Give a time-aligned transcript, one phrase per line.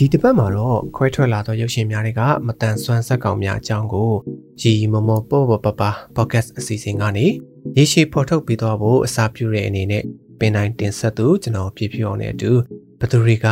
[0.00, 4.12] ဒီတစ်ပတ်မှာတော့ခွဲထွက်လာသောရုပ်ရှင်များတွေကမတန်ဆွမ်းဆက်ကောင်များအကြောင်းကို
[4.62, 5.82] ရီမမောပေါ်ပေါ်ပပ
[6.16, 7.26] podcast အစီအစဉ်ကနေ
[7.76, 10.04] ရေရှည်ဖော်ထုတ်ပြီးတော့ဖို့အစာပြုတဲ့အနေနဲ့
[10.38, 12.50] ပင်တိုင်းတင်ဆက်သူကျွန်တော်ပြည့်ပြည့်အောင်နဲ့အတူ
[13.00, 13.46] ဘသူတွေက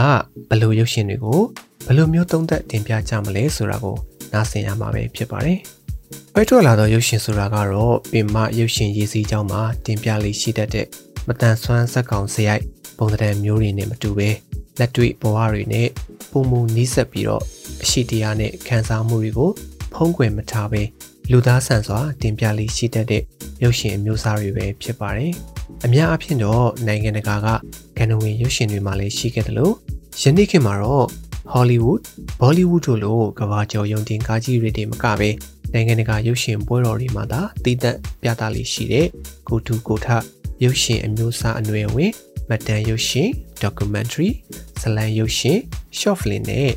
[0.50, 1.40] ဘလို့ရုပ်ရှင်တွေကို
[1.86, 3.96] ဘလို့မျိုးသုံးသက်တင်ပြကြမလဲဆိုတာကို
[4.32, 5.58] နားဆင်ရမှာပဲဖြစ်ပါတယ်။
[6.34, 10.86] ခွဲထွက်လာသောရုပ်ရှင်ဆိုတာကတော့ပင်မရုပ်ရှင်ရေးစည်းကြောင်းမှာတင်ပြလေးရှိတတ်တဲ့
[11.28, 12.62] မတန်ဆွမ်းဆက်ကောင်စရိုက်
[12.98, 14.28] ပုံသဏ္ဍာန်မျိုးတွေနဲ့မတူပဲ
[14.78, 15.88] လက်တွေ့ဘဝတွေနဲ့
[16.36, 17.42] ပုံမူနီးစပ်ပြီးတော့
[17.82, 19.50] အရှိတရားနဲ့ခံစားမှုတွေကို
[19.94, 20.82] ဖုံးကွယ်မထားဘဲ
[21.30, 23.22] လူသားဆန်စွာတင်ပြလေးရှိတတ်တဲ့
[23.62, 25.32] ရုပ်ရှင်အမျိုးအစားတွေပဲဖြစ်ပါတယ်။
[25.84, 27.46] အများအပြားတော့နိုင်ငံတကာက
[27.98, 29.74] ကဏ္ဍဝင်ရုပ်ရှင်တွေမှာလည်းရှိခဲ့တယ်လို့
[30.22, 31.06] ယနေ့ခေတ်မှာတော့
[31.54, 32.00] Hollywood,
[32.40, 35.28] Bollywood တို့လိုကမ္ဘာကျော်ယုံတင်ကားကြီးတွေတည်းမကပဲ
[35.72, 39.06] နိုင်ငံတကာရုပ်ရှင်ပွဲတော်တွေမှာသာတည်တံ့ပြသလေးရှိတဲ့
[39.48, 40.06] ကိုတူကိုထ
[40.64, 42.12] ရုပ်ရှင်အမျိုးအစားအနွယ်ဝင်
[42.50, 43.28] မတန်ရုပ်ရှင်
[43.62, 44.30] documentary
[44.80, 45.58] ဇလံရုပ်ရှင်
[46.00, 46.70] short film နဲ့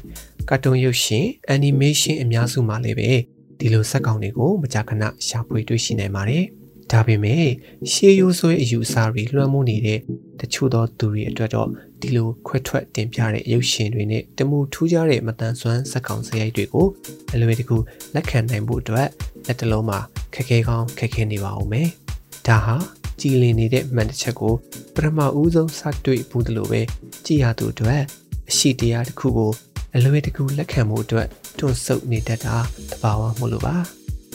[0.50, 1.25] ကာတွန်းရုပ်ရှင်
[1.56, 3.12] animation အများစုမှာလည်းပဲ
[3.59, 6.44] ဒီလိုဇာတ်ကောင်တွေကိုမကြာခဏရှာဖွေတွေ့ရှိနိုင်ပါတယ်။
[6.91, 7.46] ဒါပေမဲ့
[7.91, 10.00] ရှေးရိုးဆွဲအယူအဆတွေလွှမ်းမိုးနေတဲ့
[10.40, 11.68] တချို့သောသူတွေအတွက်တော့
[12.02, 16.88] ဒီလိုခွဲထွက်တင်ပြတဲ့ရုပ်ရှင်တွေနဲ့တမူထူးခြားတဲ့မတန်ဆွမ်းဇာတ်ကောင်စရိုက်တွေကို
[17.34, 17.78] အလွယ်တကူ
[18.16, 19.07] လက်ခံနိုင်ဖို့အတွက်
[19.47, 20.00] လက်တလုံးမှာ
[20.34, 21.88] ခက်ခဲကောင်းခက်ခဲနေပါဦးမယ်။
[22.47, 22.75] ဒါဟာ
[23.19, 24.53] ကြည်လင်နေတဲ့မှန်တစ်ချက်ကို
[24.96, 26.81] ပထမဦးဆုံးစတွေ့ဘူးတယ်လို့ပဲ
[27.25, 28.01] ကြည်ရသူအတွက်
[28.49, 29.51] အရှိတရားတစ်ခုကို
[29.95, 31.27] အလွယ်တကူလက်ခံမှုအတွက်
[31.59, 32.55] တွန့်ဆုတ်နေတတ်တာ
[32.91, 33.75] တဘာဝမို့လို့ပါ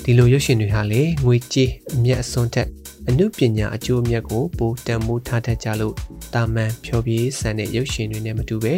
[0.05, 2.69] ဒီလိုရုပ်ရှင်တွေဟာလေငွေကြေးအမျက်အစွန်းတက်
[3.09, 5.95] အမှုပညာအကျိုးအမြတ်ကိုပိုတန်မိုးထားတတ်ကြလို့
[6.35, 8.75] တာမန်ဖြောပြေးဆန်တဲ့ရုပ်ရှင်တွေနဲ့မတူပဲ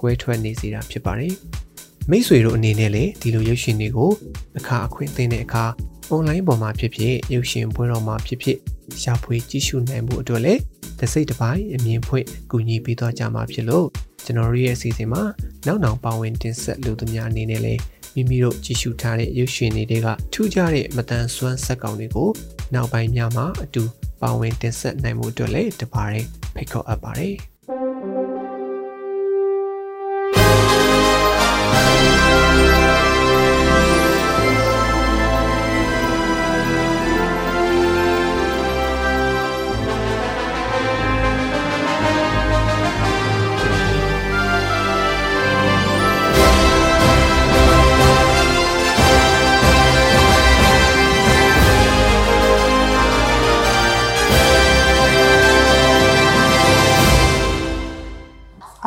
[0.00, 1.34] ကွဲထွက်နေစေတာဖြစ်ပါတယ်
[2.10, 4.10] မိတ်ဆွေတို့အနေနဲ့လည်းဒီလိုရုပ်ရှင်တွေကို
[4.58, 5.64] အခါအခွင့်အသင့်တဲ့အခါ
[6.10, 8.58] အွန်လိုင်းပေါ်မှာဖြစ်ဖြစ်ရုပ်ရှင်ပွဲတော်မှာဖြစ်ဖြစ်
[9.02, 10.60] ရှာဖွေကြည့်ရှုနိုင်မှုအတွက်လည်း
[11.00, 13.86] တစိတ်တစ်ပိုင်းအမြင်ဖွင့်ကူညီပေးသွားကြမှာဖြစ်လို့
[14.24, 15.22] ကျွန်တော်တို့ရဲ့အစီအစဉ်မှာ
[15.66, 17.80] နောက်နောက်ပါဝင်တင်ဆက်လူသူများအနေနဲ့လည်း
[18.14, 22.30] မိမိတို့ကြည့်ရှုထားတဲ့ရုပ်ရှင်တွေကထူးခြားတဲ့မတန်ဆွမ်းဆက်ကောင်တွေကို
[22.74, 23.82] နောက်ပိုင်းများမှာအတူ
[24.22, 26.10] ပါဝင်တင်ဆက်နိုင်မှုအတွက်လည်းတပါး
[26.54, 27.34] ဖိတ်ခေါ်အပ်ပါတယ်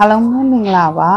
[0.03, 1.13] အားလုံးပဲမင်္ဂလာပါ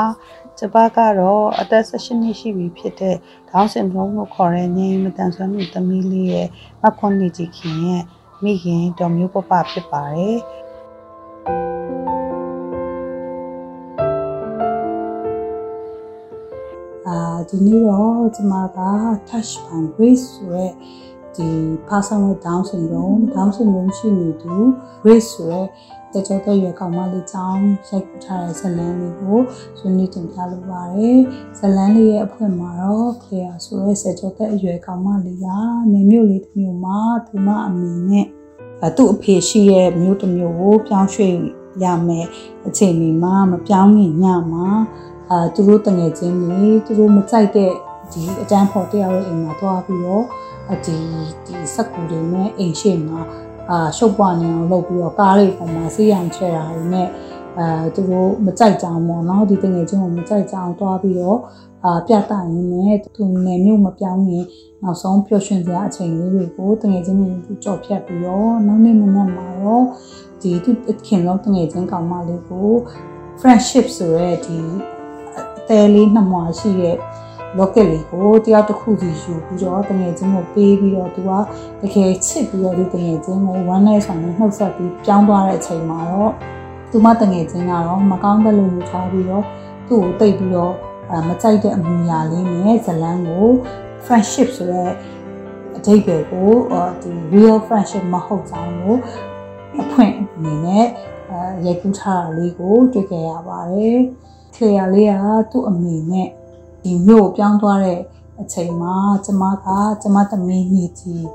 [0.59, 3.17] ကျပကတော့အသက်16နှစ်ရှိပြီဖြစ်တဲ့
[3.51, 6.49] ဒေါင်းစင်ဒရုန်းကိုခေါ်တဲ့ငိမ်းမတန်ဆွမ်းမှုသမီးလေးရဲ့
[6.83, 8.03] မခွန်နေကြီးခင်ရဲ့
[8.43, 10.39] မိခင်တော်မျိုးပပဖြစ်ပါတယ်
[17.07, 18.79] အာဒီနေ့တော့ကျမက
[19.29, 20.73] touch by grace ဆိုတဲ့
[21.37, 21.49] ဒီ
[21.89, 24.55] person with down syndrome down syndrome ရှိနေသူ
[25.03, 25.67] grace ဆိုတဲ့
[26.17, 29.39] တကြောတဲ့ရွယ်ကောင်မလေးကြောင်းရိုက်ထားတဲ့ဇလန်းလေးကို
[29.79, 31.19] ဆွေးနွေးတင်ပြလိုပါတယ်
[31.59, 35.47] ဇလန်းလေးရဲ့အဖွင့်မှာတော့ clear ဆိုတဲ့ဆက်ကြောတဲ့အရွယ်ကောင်မလေးက
[35.93, 38.27] နေမြို့လေးတစ်မြို့မှာသူမအမေနဲ့
[38.97, 41.35] သူ့အဖေရှိရဲ့မြို့တစ်မြို့ကိုပြောင်းရွှေ့
[41.85, 42.27] ရမယ်
[42.67, 44.67] အချိန်ဒီမှာမပြောင်းခင်ညမှာ
[45.31, 47.73] အာသူတို့တငယ်ချင်းတွေသူတို့မကြိုက်တဲ့
[48.13, 50.25] ဒီအတန်းဖော်တရားရဲ့အိမ်မှာသွားပြီးတော့
[50.85, 50.97] ဒီ
[51.45, 53.21] ဒီစက်ကူတွေနဲ့အိမ်ရှိမှာ
[53.71, 57.09] အာရှုပ်ပွားနေအောင်လုပ်ပြီးတော့ကားလေးပေါ်မှာစီးရန်ချဲတာတွေနဲ့
[57.59, 61.39] အဲသူတို့မကြိုက်ကြအောင်ပေါ့နော်ဒီတငယ်ချင်းကိုမကြိုက်ကြအောင်တွားပြီးတော့
[61.85, 64.45] အာပြတာရင်းနဲ့သူနယ်မြို့မပြောင်းရင်
[64.83, 69.85] နောက်ဆုံးပျော်ရွှင်စရာအချိန်လေးတွေကိုတငယ်ချင်းတွေသူကြော်ဖြတ်ပြီးတော့နောက်နေ့မနက်မှာတော့
[70.41, 70.71] ဒီသူ
[71.07, 72.71] ခင်တော့တငယ်ချင်းကောင်မလေးကို
[73.41, 74.59] friendship ဆိုရဲဒီ
[75.59, 76.97] အသေးလေးနှစ်မွာရှိရဲ့
[77.59, 81.31] locket လေးကိုတယောက်တစ်ခုစီယူပြီးတော့တငယ်ချင်းကိုပေးပြီးတော့သူက
[81.83, 86.33] တကယ်ချစ်ပြီးတော့ဒီတငယ်ချင်းကို one night ဆောင်နဲ့နှုတ်ဆက်ပြီးပြောင်းသွားတဲ့အချိန်မှာတော့
[86.91, 89.45] သူမတငယ်ချင်းကတော့မကောင်းတဲ့လူယူထားပြီးတော့
[89.89, 90.75] သူ့ကိုတိတ်ပြီးတော့
[91.11, 93.47] အဲမကြိုက်တဲ့အမူအရာလေးနဲ့ဇလန်းကို
[94.05, 94.91] friendship ဆိုတဲ့
[95.77, 96.51] အဓိပ္ပာယ်ကို
[97.03, 98.95] ဒီ real friendship မဟုတ်ကြောင်းကို
[99.83, 100.87] အဖွင့်အနေနဲ့
[101.31, 103.99] အဲရိုက်ကူးထားတာလေးကိုတွေ့ကြရပါတယ်။
[104.55, 106.29] clear လေးကသူ့အမေနဲ့
[106.87, 108.01] ဒီမြို့ပြောင်းသွားတဲ့
[108.41, 108.95] အချိန်မှာ
[109.25, 109.67] ကျမက
[110.03, 111.27] ကျမသမီးညီကြီး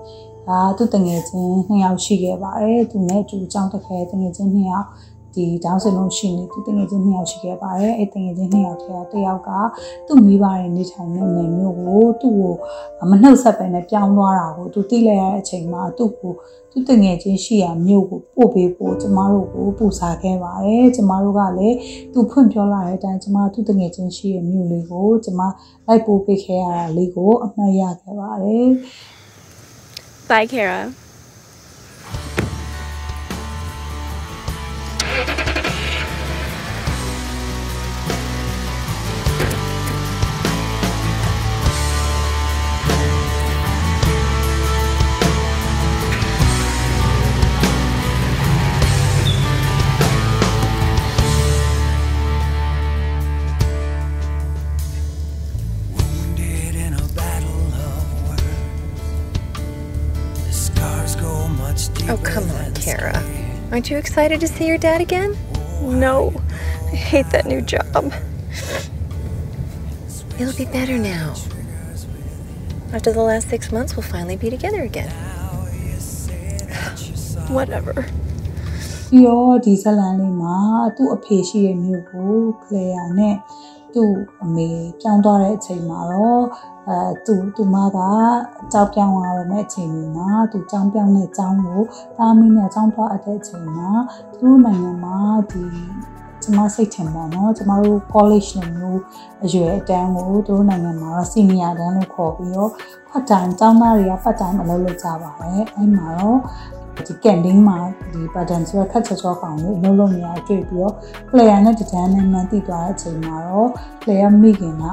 [0.48, 4.88] ဒါသူတငယ်ချင်းနှစ်ယောက်ရှိခဲ့ပါတယ်သူနဲ့အတူအကြောင်းတစ်ခဲတငယ်ချင်းနှစ်ယောက်
[5.36, 9.50] ဒီဒေါင်းစင်လုံးရှိနေသူတငယ်ချင်းနှစ်ယောက်ရှိခဲ့ပါတယ်အဲ့တငယ်ချင်းနှစ်ယောက်ထဲကတစ်ယောက်က
[10.08, 16.34] သူ့မိဘရဲ့နေထိုင်တဲ့နေမျိုးကိုသူ့ကိုမနှုတ်ဆက်ပဲနဲ့ပြောင်းသွားတာကိုသူသိလိုက်ရတဲ့အချိန်မှာသူ့ကို
[16.72, 21.78] သူတငယ်ချင်းရှိရာမြို့ကိုပို့ပေးဖို့ကျမတို့ကိုပူစားခဲ့ပါတယ်ကျမတို့ကလည်း
[22.14, 25.42] သူဖွင့်ပြောလာတဲ့အတိုင်းကျမသူတငယ်ချင်းရှိရာမြို့လေးကိုကျမ
[25.88, 28.70] လိုက်ပို့ပေးခဲ့ရတာလေးကိုအမှတ်ရခဲ့ပါတယ်
[30.30, 31.01] Bye, Kara.
[63.81, 65.37] Aren't you excited to see your dad again?
[65.83, 66.43] No,
[66.93, 68.13] I hate that new job.
[70.39, 71.35] It'll be better now.
[72.93, 75.11] After the last six months, we'll finally be together again.
[77.49, 77.95] Whatever.
[79.11, 80.57] ပြီးတော့ဒီဇလန်လေးမှာ
[80.97, 83.37] သူ့အဖေရှိတဲ့မြို့ကိုကလေယာနဲ့
[83.94, 84.70] သူ့အမေ
[85.02, 86.44] ပြောင်းသွားတဲ့အချိန်မှာတော့
[86.88, 87.98] အဲသူသူမက
[88.74, 91.82] ကြောက်ပြောင်းသွားရမယ့်အချိန်မှာသူကြောင်းပြောင်းတဲ့အကြောင်းကို
[92.18, 93.90] တာမီနဲ့အကြောင်းသွားအပ်တဲ့အချိန်မှာ
[94.32, 95.18] သူတို့နိုင်ငံမှာ
[95.52, 95.64] ဒီ
[96.44, 99.02] ကျမစိတ်ထင်ပါတော့ကျမတို့ college နဲ့မျိုး
[99.44, 102.72] အရွယ်အတန်းကိုသူတို့နိုင်ငံမှာတော့ senior တန်းလို့ခေါ်ပြီးတော့
[103.10, 106.40] part time ကျောင်းသားတွေက part time အလုပ်လုပ်ကြပါတယ်အဲ့မှာတော့
[107.08, 107.78] ဒီကန်တင်းမှာ
[108.12, 110.94] ဒီ pattern ဆိုတော့ခက်ချောချောကောင်လေးအလုံးလုံးနေရတွေ့ပြီးတော့
[111.30, 113.70] player နဲ့တန်းနဲ့မှန်းသိသွားတဲ့အချိန်မှာတော့
[114.02, 114.84] player မိခင်က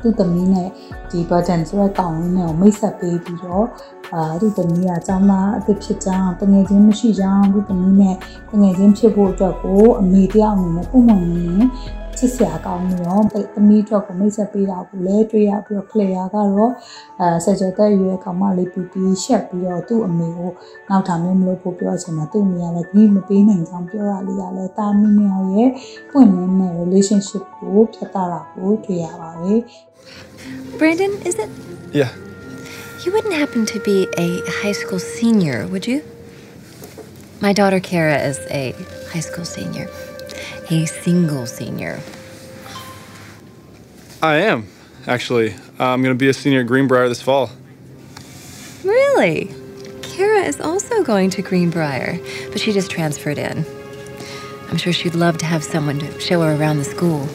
[0.00, 0.68] သူ့သမီးနဲ့
[1.10, 3.66] ဒီ pattern ဆိုတဲ့ကောင်လေးနဲ့ကိုမိတ်ဆက်ပေးပြီးတော့
[4.14, 8.16] အာသူ့သမီးကကျောင်းသားအသစ်ဖြစ်ကြောင်းတငယ်ချင်းမရှိကြောင်းသူ့သမီးနဲ့
[8.50, 11.48] တငယ်ချင်းဖြစ်ဖို့အတွက်ကိုအမေတယောက်အနေနဲ့ပုံမှန်နေ
[12.17, 13.23] ချစ်စရာကောင်းပြီးတော့
[13.55, 16.71] သမီးအတွက်ကိုမိတ်ဆက်ပေးတာကိုလည်းတွေ့ရပြီးတော့ player ကတော့
[17.19, 20.51] အဲဆက်ကြောတဲ့ရွယ်ကောင်မလေးပူပီရှက်ပြီးတော့သူ့အမေကို
[20.89, 25.69] နောက်ထပ်မျိုးမလုပ်ဖို့ပြောချင်မှာသူ့အမေကလည်းဒီမပေးနိုင်ကြောင်းပြောရလေးကလည်းတာမီမြောင်ရဲ့
[26.11, 28.23] ပွင့်လင်းတဲ့ relationship ကိုဖြတ်တာ
[28.53, 29.59] ကိုတွေ့ရပါတယ်
[30.79, 31.49] Brandon, is it?
[31.99, 32.11] Yeah.
[33.03, 34.29] You wouldn't happen to be a
[34.61, 35.99] high school senior, would you?
[37.45, 38.63] My daughter Kara is a
[39.11, 39.87] high school senior,
[40.70, 42.00] a single senior.
[44.22, 44.66] I am,
[45.06, 45.54] actually.
[45.78, 47.50] Uh, I'm going to be a senior at Greenbrier this fall.
[48.82, 49.54] Really?
[50.02, 52.18] Kara is also going to Greenbrier,
[52.50, 53.64] but she just transferred in.
[54.70, 57.28] I'm sure she'd love to have someone to show her around the school.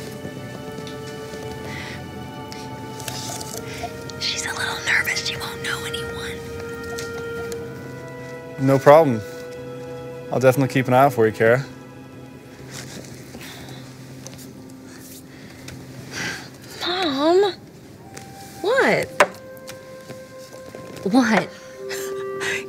[4.19, 5.25] She's a little nervous.
[5.27, 6.37] She won't know anyone.
[8.65, 9.21] No problem.
[10.31, 11.65] I'll definitely keep an eye out for you, Kara.
[21.03, 21.49] What?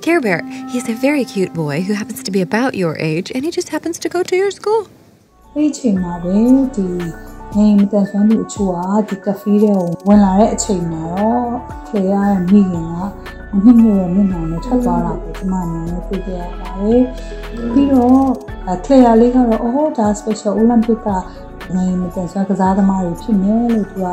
[0.00, 3.44] Care Bear, he's a very cute boy who happens to be about your age, and
[3.44, 4.82] he just happens to go to your school.
[5.54, 6.36] အဲ့ဒီအချိန်မှာပဲ
[6.76, 6.86] ဒီ
[7.56, 11.46] နေမတန်ဆွမ်းသူအချို့ကဒီကဖေးတွေကိုဝင်လာတဲ့အချိန်မှာတော့
[11.88, 12.88] ခေရရဲ့မိခင်
[13.54, 17.00] ကမြင့်မြတ်ရဲ့မျက်နှာနဲ့ထွက်သွားတာကိုကျွန်မအနေနဲ့တွေ့ကြရပါတယ်။
[17.72, 18.26] ပြီးတော့
[18.84, 21.08] ခေရလေးကတော့အော်ဒါ special olympic က
[21.74, 24.06] နေမတန်ဆွမ်းကစားသမားတွေဖြစ်မယ်လို့သူက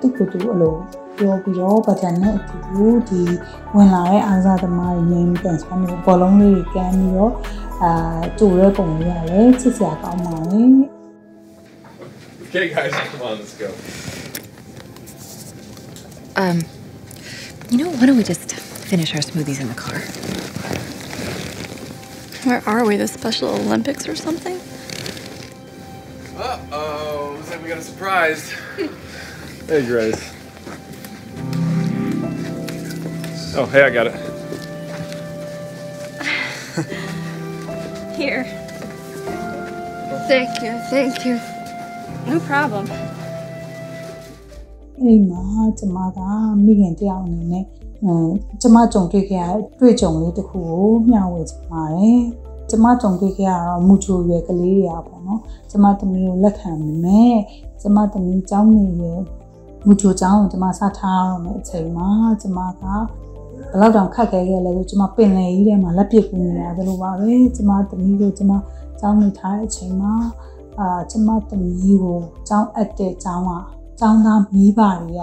[0.00, 0.76] သူ့ကိုယ်သူအလို
[1.21, 3.21] ပြောပြီးတော့ပထမနဲ့အတူဒီ
[3.75, 7.33] ဝင်လာတဲ့အားစားသမားတွေနေမတန်ဆွမ်းတွေဘောလုံးလေးကမ်းပြီးတော့
[7.83, 7.91] အာ
[8.39, 10.71] တူရဲပုံလေးရတယ်ချစ်စရာကောင်းပါတယ်
[12.49, 13.69] Okay, guys, come on, let's go.
[16.41, 16.57] Um,
[17.69, 18.47] you know, why don't we just
[18.91, 19.99] finish our smoothies in the car?
[22.47, 22.95] Where are we?
[22.95, 24.57] The Special Olympics or something?
[27.67, 28.49] got a surprise.
[29.67, 30.30] hey, Grace.
[33.54, 34.14] Oh, hey, I got it.
[38.16, 38.44] Here.
[40.26, 41.36] Thank you, thank you.
[42.26, 42.86] No problem.
[44.98, 45.42] အဲ့ဒီမှာ
[45.78, 46.18] ကျမက
[46.64, 47.64] မိခင်တယောက်အနေနဲ့
[48.04, 48.14] အဲ
[48.60, 52.20] ကျမကြုံတွေ့ခဲ့ရတဲ့တွေ့ကြုံလေးတစ်ခုကိုမျှဝေချင်ပါတယ်။
[52.70, 55.40] ကျမကြုံတွေ့ခဲ့ရတော့မူချိုရွယ်ကလေးတွေอ่ะပေါ့နော်။
[55.70, 57.36] ကျမသမီးကိုလက်ခံမိမယ်။
[57.80, 59.20] ကျမသမီးကျောင်းနေရွယ်
[59.86, 62.08] မူချိုကျောင်းကိုကျမစထားရမယ်အချိန်မှာ
[62.42, 62.84] ကျမက
[63.72, 68.52] ဘယ်လောက်တောင်ခက်ခဲခဲ့လဲဆိုကျမပင်လယ်ကြီးထဲမှာလက်ပစ်ကူနေရတယ်လို့ပါပဲ။ကျမသမီးကိုကျမ
[69.00, 70.12] ကျောင်းနေထားတဲ့အချိန်မှာ
[70.78, 73.50] အာကျမသမီးကိုကျောင်းအပ်တဲ့ကျောင်းက
[74.00, 75.22] ကျောင်းသားမိဘတွေက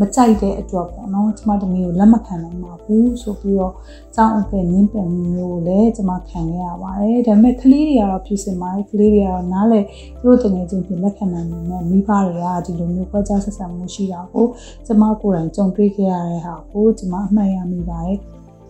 [0.00, 3.74] မကြိုက်တဲ့အတွက်ပေါ့နော်ကျမသမီးကိုလက်မခံနိုင်ပါဘူးဆိုပြီးတော့
[4.14, 9.80] ကျောင်းအကဲနင်းပယ်မှုမျိုးကိုလည်းကျမခံခဲ့ရပါတယ်ဒါပေမဲ့ကလေးတွေကတော့ဖြူစင်ပါတယ်ကလေးတွေကတော့နားလေ
[10.20, 14.46] သူတို့တကယ်ချင်းပြင်လက်ခံနိုင်နေတယ်မိဘတွေကဒီလိုမျိုးခွဲခြားဆက်ဆံမှုရှိတာကို
[14.86, 18.18] ကျမကိုယ်တိုင်ကြုံတွေ့ခဲ့ရတဲ့ဟာကိုကျမအမှတ်ရမိပါတယ်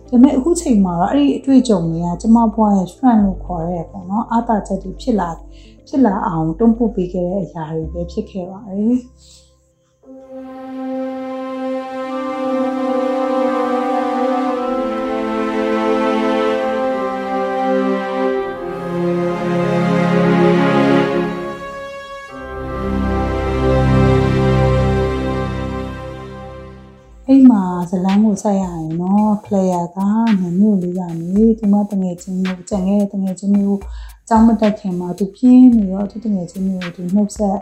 [0.09, 5.29] ဒါပေမဲ့အခုချိန်မှာတော့အဲ့ဒီအတွေ့အကြုံတွေကကျမဘွားရဲ့ strength လို့ခေါ်ရဲပေါ့နော်အားသာချက်တွေဖြစ်လာ
[5.87, 8.97] ဖြစ်လာအောင်တွန်းပို့ပေးခဲ့တဲ့အရာတွေပဲဖြစ်ခဲ့ပါတယ်။
[27.89, 29.97] ဇလန်းကိုဆက်ရရင်တော့ player က
[30.39, 33.79] မမျိုးလေးကနေသူမတငယ်ချင်းကိုကြံခဲ့တဲ့တငယ်ချင်းမျိုး
[34.23, 37.57] အကြောင်းမတက်ခင်မှာသူပြင်းနေတော့သူတငယ်ချင်းမျိုးကိုသူနှုတ်ဆက်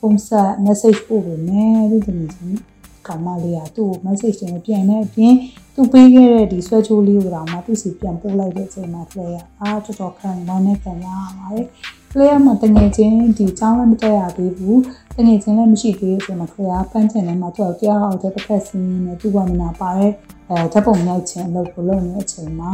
[0.00, 2.58] ပုံဆက် message ပို့ပေးမယ်သူတငယ်ချင်း
[3.06, 5.34] ကောင်မလေးကသူ့ကို message တင်ပြန်နေအပြင်
[5.74, 11.06] သူပေးခဲ့တဲ့ဒီဆွဲချိုးလေးကိုတော့မှသူ့စီပြန်ပို့လိုက်တဲ့အချိန်မှာ player အားတော်တော်ခံဝမ်းနဲ့ခံရ
[11.38, 11.66] ပါတယ်
[12.14, 14.80] player မှာတငယ်ချင်းဒီအကြောင်းလည်းမတက်ရသေးဘူး
[15.16, 20.12] တငယ်ချင်းလည်းမရှိသေးတဲ့အချိန်မှာ player ဖန်ချင်တယ်မှာသူ့တရားအောင်တဲ့တစ်ဖက်စီးနေသူ့ဘာမနာပါတဲ့
[20.48, 22.72] အဲဓာတ်ပုံရိုက်ခြင်းအလုပ်ကိုလုပ်နေတဲ့အချိန်မှာ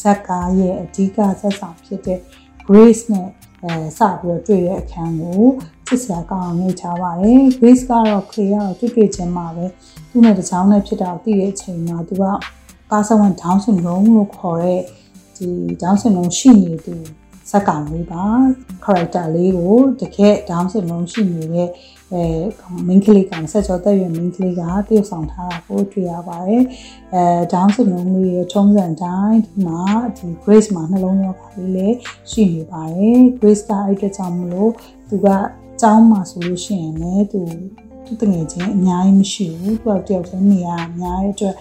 [0.00, 2.18] ဇက်ကားရဲ့အဓိကဆက်ဆောင်ဖြစ်တဲ့
[2.66, 3.28] Grace နဲ့
[3.62, 5.44] အဲစပြီးတော့တွေ့တဲ့အခန်းကို
[5.86, 9.66] ချစ်စရာကောင်းအောင်နှိပ်ထားပါတယ် Grace ကတော့ clear တော့တွေ့တွေ့ချင်းမှာပဲ
[10.10, 12.24] သူ့နဲ့တချောင်းနဲ့ဖြစ်တာကိုသိတဲ့အချိန်မှာသူက
[12.90, 14.80] ပါစဝန် down syndrome လို့ခေါ်တဲ့
[15.36, 15.48] ဒီ
[15.82, 16.94] down syndrome ရှိနေသူ
[17.50, 18.24] ဇက်ကောင်လေးပါ
[18.84, 21.68] character လေးကိုတကယ် down syndrome ရှိနေတဲ့
[22.12, 22.22] အဲ
[22.86, 26.64] main ကလေးကဆက်ကြောသက်ရွယ် main ကလေးကတရုပ်ဆောင်ထားတာကိုတွေ့ရပါတယ်
[27.14, 29.82] အဲ down syndrome လေးရဲ့ထုံးစံတိုင်းဒီမှာ
[30.16, 31.96] ဒီ grace မှာနှလုံးရောဂါလေးလည်း
[32.30, 34.70] ရှိနေပါတယ် grace ကအဲ့အတွက်ကြောင့်မလို့
[35.08, 35.26] သူက
[35.80, 37.40] ကျောင်းမှာဆိုလို့ရှိရင်လည်းသူ
[38.06, 41.54] သူတငယ်ချင်းအများကြီးမရှိဘူးသူကတယောက်တည်းနေရအများကြီးအတွက်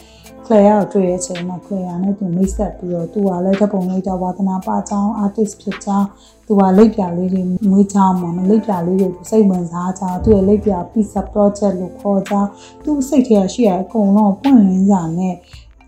[0.51, 6.07] Claire ကိုတွေ့တဲ့အချိန်မှာ Claire နဲ့သူမိတ်ဆက်ပြီးတော့သူကလည်းဓာတ်ပုံလိုက်တော့ဝါသနာပါကြောင်း artist ဖြစ်ကြောင်း
[6.47, 12.49] သူကလိပ်ပြလေးတွေမွေးကြောင်းမှာလိပ်ပြလေးတွေစိတ်ဝင်စားကြောင်းသူရဲ့လိပ်ပြ pizza project လို့ခေါ်ကြောင်း
[12.83, 15.35] သူစိတ်ထဲရှိရအကုန်လုံးပွင့်လင်းစာနဲ့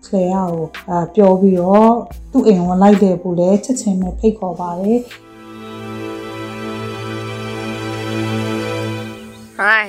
[0.05, 1.93] Claire ကိုအပြောပြီးတော့
[2.31, 4.99] သူ့အိမ်ဝင်လိုက်တယ်ပို့လဲချက်ချင်းပဲဖိတ်ခေါ်ပါတယ်
[9.61, 9.87] Hi.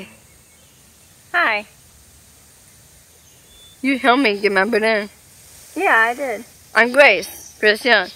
[1.33, 1.82] Hi.
[3.83, 5.09] You helped me get my banana.
[5.75, 6.45] Yeah, I did.
[6.73, 7.57] I'm Grace.
[7.59, 8.07] Grace Young.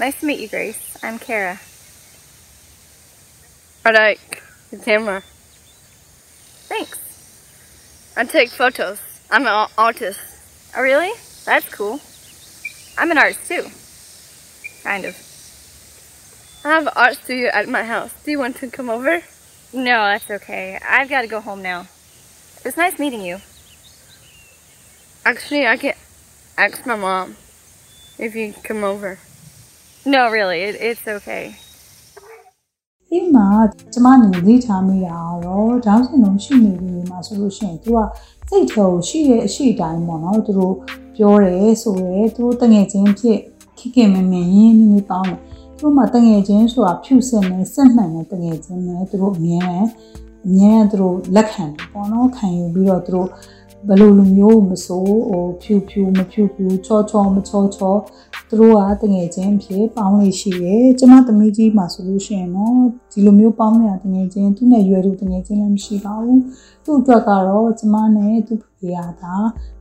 [0.00, 0.98] Nice to meet you, Grace.
[1.00, 1.60] I'm Kara.
[3.84, 5.22] I like the camera.
[6.66, 6.98] Thanks.
[8.16, 8.98] I take photos.
[9.30, 10.18] I'm an artist.
[10.76, 11.12] Oh, really?
[11.44, 12.00] That's cool.
[12.98, 13.66] I'm an artist too.
[14.82, 15.16] Kind of.
[16.64, 18.12] I have an art studio at my house.
[18.24, 19.22] Do you want to come over?
[19.72, 20.80] No, that's okay.
[20.84, 21.86] I've got to go home now.
[22.56, 23.38] It was nice meeting you.
[25.26, 25.94] Actually, I can
[26.58, 27.36] ask my mom
[28.18, 29.18] if you can come over.
[30.04, 31.44] No, really, it, it's okay.
[33.10, 33.48] အိမ်မှာ
[33.92, 37.98] ကျမအနေနဲ့သိထားမိတာကတော့ဒေါင်းစင်လုံးရှိနေပြီမှာဆိုလို့ရှိရင်သူက
[38.48, 40.74] စိတ်ထဲကိုရှိတဲ့အရှိတိုင်းပေါ့နော်သူတို့
[41.16, 43.38] ပြောတယ်ဆိုရဲသူတို့တငယ်ချင်းဖြစ်
[43.78, 45.40] ခိခင်မမင်းရင်းနေနေပေါင်းတယ်
[45.78, 49.90] သူတို့မှတငယ်ချင်းဆိုတာဖြူစင်နေစက်မှန်တဲ့တငယ်ချင်းနဲ့သူတို့အမြဲတမ်း
[50.46, 53.28] အမြဲတမ်းသူတို့လက်ခံတယ်ပေါ့နော်ခံယူပြီးတော့သူတို့
[53.88, 57.94] ဘယ်လိုလူမျိုးမဆိုဟိုဖြူဖြူမဖြူဖြူချောချောမချောချော
[58.48, 62.76] သူတို့ကတငယ်ချင်းဖြစ်ပေါင်းလို့ရှိရဲကျမသမီးကြီးမှာဆိုလို့ရှိရင်တော့
[63.12, 66.40] ဒီလိုမျိုးပေါင်းနေတာတငယ်ချင်းသူနဲ့ရွယ်သူတငယ်ချင်းလည်းမရှိပါဘူး
[66.84, 69.34] သူ့အတွက်ကတော့ကျမနဲ့သူ့ဖေရတာ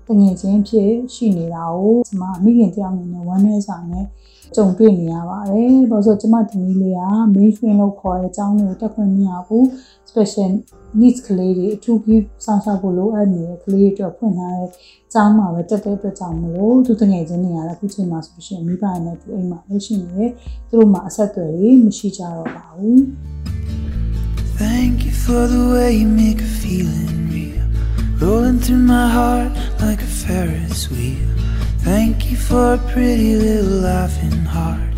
[0.08, 4.06] တငယ်ချင်းဖြစ်ရှိနေတာကိုကျမမိခင်တယောက်အနေနဲ့ဝမ်းနည်းစာနဲ့
[4.56, 9.66] ကြုံတွေ့နေရပါတယ်။ဘာလို့ဆိုကျမသမီးလေးက mainstream လို့ခေါ်တဲ့အကြောင်းကိုတက်ခွင့်မရဘူး
[10.13, 10.51] special
[11.01, 14.71] needs ကလေးတွေအထူးကြီးစောင့်ရှောက်ဖို့လိုအပ်နေတဲ့ကလေးတွေအတွက်ဖွင့်ထားတဲ့
[15.13, 20.31] ကျောင်းမှာပဲတက်တဲ့အတွက်ကြောင့်မလို့သူတငယ်ချင်းတွေရတယ်အခုချိန်မှာဆိုလို့ရှိရင်မိဘနဲ့သူအိမ်မှာလည်းရှိနေတယ်
[20.69, 23.01] သူတို့မှာအဆက်အသွယ်တွေမရှိကြတော့ပါဘူး
[24.59, 27.67] Thank you for the way you make a feeling real.
[28.21, 29.53] Rolling through my heart
[29.85, 31.29] like a Ferris wheel.
[31.89, 34.93] Thank you for a pretty little laughing heart.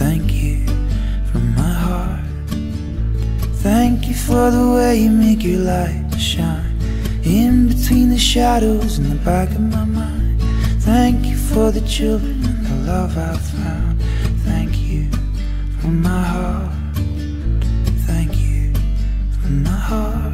[0.00, 0.79] Thank you from my heart.
[3.61, 6.75] Thank you for the way you make your light shine.
[7.23, 10.41] In between the shadows in the back of my mind.
[10.81, 14.01] Thank you for the children and the love I've found.
[14.49, 15.11] Thank you
[15.79, 16.71] from my heart.
[18.07, 18.73] Thank you
[19.41, 20.33] from my heart.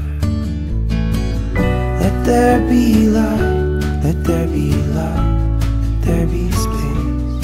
[2.00, 7.44] Let there be light, let there be light, let there be space.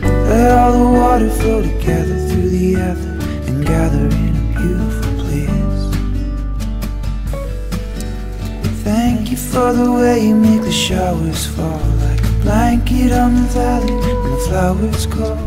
[0.00, 3.18] Let all the water flow together through the ether
[3.48, 4.43] and gather in
[9.78, 14.38] the way you make the showers fall Like a blanket on the valley when the
[14.46, 15.38] flowers call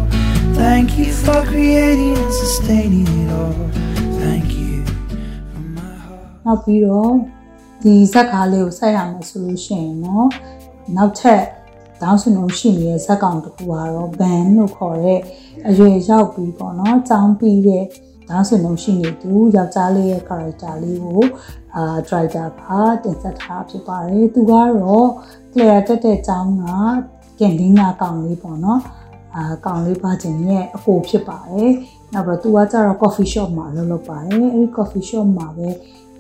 [0.62, 3.58] Thank you for creating and sustaining it all
[4.22, 4.76] Thank you
[5.52, 7.12] from my heart နောက်ပြီးတော့
[7.84, 10.28] ဒီဇက်ကားလေးကိုဆက်ရမယ်ဆိုလို့ရှိရင်တော့
[10.96, 11.44] နောက်ထပ်
[12.02, 15.20] ဒေါင်းစနုံရှိနေတဲ့ဇက်ကောင်တစ်ခုကတော့ ban လို့ခေါ်တဲ့
[15.68, 17.86] အရွယ်ရောက်ပြီးပေါ့နော်ចောင်းပြီးတဲ့
[18.30, 21.22] နားဆင်လို့ရှိနေသူယောက်ျားလေးရဲ့ character လေးကို
[21.76, 25.10] အာ driver ကတင်ဆက်ထားဖြစ်ပါတယ်သူကတော့
[25.54, 26.64] Claire တက်တဲ့အကြောင်းက
[27.40, 28.82] ကင်ဒင်းကကောင်လေးပေါ့နော်
[29.36, 31.72] အာကောင်လေးပါခြင်းရဲ့အကိုဖြစ်ပါတယ်
[32.14, 35.70] နောက်ပြီးတော့သူကကျတော့ coffee shop မှာလုပ်လုပ်ပါတယ်အဲဒီ coffee shop မှာပဲ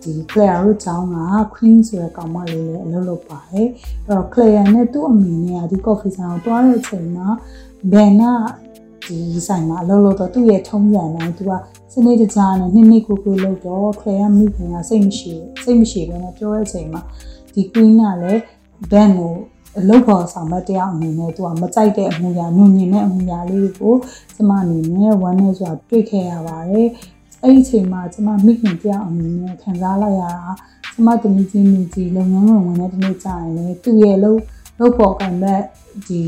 [0.04, 1.18] ဒီ Claire တို့ကြောင်းက
[1.54, 3.68] Queen ဆိုတဲ့ကောင်မလေးလည်းအလုပ်လုပ်ပါတယ်
[4.06, 7.28] အဲ့တော့ Claire နဲ့သူ့အမေနဲ့ကဒီ coffee ဆိုင်ကိုတွားတဲ့အချိန်မှာ
[7.92, 8.24] Ben က
[9.08, 11.52] ဒီဆိုင်မှာအလုပ်လုပ်တော့သူ့ရဲ့ထုံးစံတိုင်းသူက
[12.06, 17.01] နေတကြားနဲ့နှစ်နှစ်ကိုကိုလုပ်တော့ Claire ကမိခင်ကစိတ်မရှိစိတ်မရှိဘဲနဲ့ပြောတဲ့အချိန်မှာ
[17.54, 18.42] ဒီ Queen ကလည်း
[18.92, 19.34] Ben ကို
[19.80, 23.94] အလုပ်ပေါ်ဆောင်မတယောက်အနေနဲ့သူကမကြိုက်တဲ့အမူအရာညွန်ညင်တဲ့အမူအရာလေးကို
[24.36, 26.88] ကျမအနေနဲ့ဝမ်းနဲ့ဆိုတာတွေ့ခဲ့ရပါတယ်
[27.41, 30.52] အဲ့ဒီအချိန်မှာကျမမိခင်တယောက်အနေနဲ့ခံစားလိုက်ရတာ
[30.93, 34.39] ကျမသမီးကြီးမိကြီးလုပ်ငန်းဝင်ဝင်တဲ့ဒီနေ့ကြာရင်လေသူ့ရဲ့လုပ်
[34.80, 35.62] လုပ်ပေါ်ကံမဲ့
[36.08, 36.22] ဒီ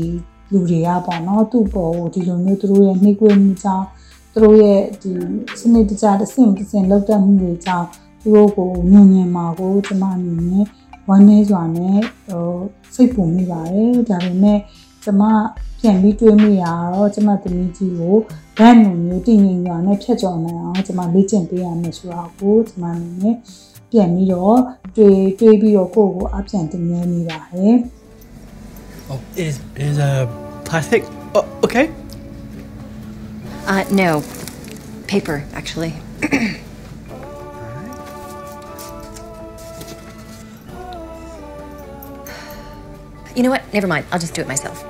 [0.52, 3.86] လူတွေကပေါ့နော်သူ့ပေါ်ကိုဒီလိုမျိုးသူတို့ရဲ့နှိကွေးမှုကြောင့်
[4.32, 5.12] သူတို့ရဲ့ဒီ
[5.60, 7.88] စနစ်တကျတစ်ဆင့်တစ်ဆင့်လောက်တက်မှုတွေကြောင့်
[8.22, 10.64] သူတို့ကိုညွန်ညင်မှာကိုကျမအနေနဲ့
[11.08, 12.50] ဝမ်းနည်းစွာနဲ့ဟို
[12.94, 14.58] စိတ်ပူမိပါတယ်ဒါပေမဲ့
[15.04, 15.22] ကျမ
[15.80, 16.64] ပြန်ပြီးတွေးမိရ
[16.94, 18.16] တော့ကျမသမီးကြီးကို
[18.58, 23.36] ဘန်းလိုမျိုးတည်ငြိမ်စွာနဲ့ဖြတ်ကျော်နိုင်အောင်ကျမလေ့ကျင့်ပေးရမယ်ဆိုတာကိုကျမအနေနဲ့
[23.90, 24.58] ပြန်ပြီးတော့
[24.96, 27.76] တွေးတွေးပြီးတော့ကိုယ့်ကိုအပြန်တင်နေမိပါတယ်
[29.12, 29.54] Oh, is
[29.86, 30.12] is a
[30.68, 31.02] plastic.
[31.34, 31.90] Oh, okay.
[33.70, 34.24] Uh, no.
[35.06, 35.94] Paper, actually.
[43.36, 43.62] you know what?
[43.72, 44.06] Never mind.
[44.10, 44.84] I'll just do it myself.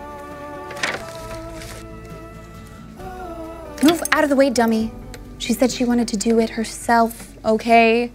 [3.82, 4.90] Move out of the way, dummy.
[5.36, 8.10] She said she wanted to do it herself, okay?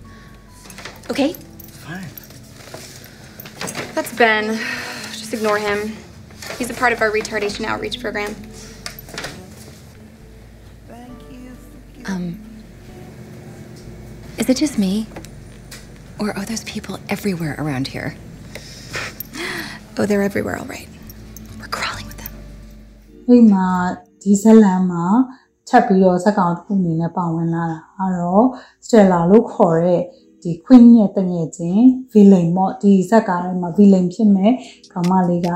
[1.11, 1.33] Okay.
[1.33, 2.07] Fine.
[3.93, 4.57] That's Ben.
[5.11, 5.95] Just ignore him.
[6.57, 8.35] He's a part of our retardation outreach program.
[12.15, 12.39] Um,
[14.37, 15.05] is it just me?
[16.17, 18.15] Or are those people everywhere around here?
[19.97, 20.87] Oh, they're everywhere, all right.
[21.59, 22.33] We're crawling with them.
[23.27, 23.67] အိမ်မှာ
[24.21, 25.05] ဒီဇက်လန်မှာ
[25.69, 28.45] ထပ်ပြီးတော့ဇက်ကောင်တစ်ခုအနေနဲ့ပါဝင်လာတာအဲ့တော့
[28.85, 30.01] Stella လို့ခေါ်တဲ့
[30.41, 34.51] ဒီ Queen ရဲ့တငယ်ချင်း villain ပေါ့ဒီဇက်ကားထဲမှာ villain ဖြစ်မဲ့
[34.93, 35.49] ကောင်မလေးက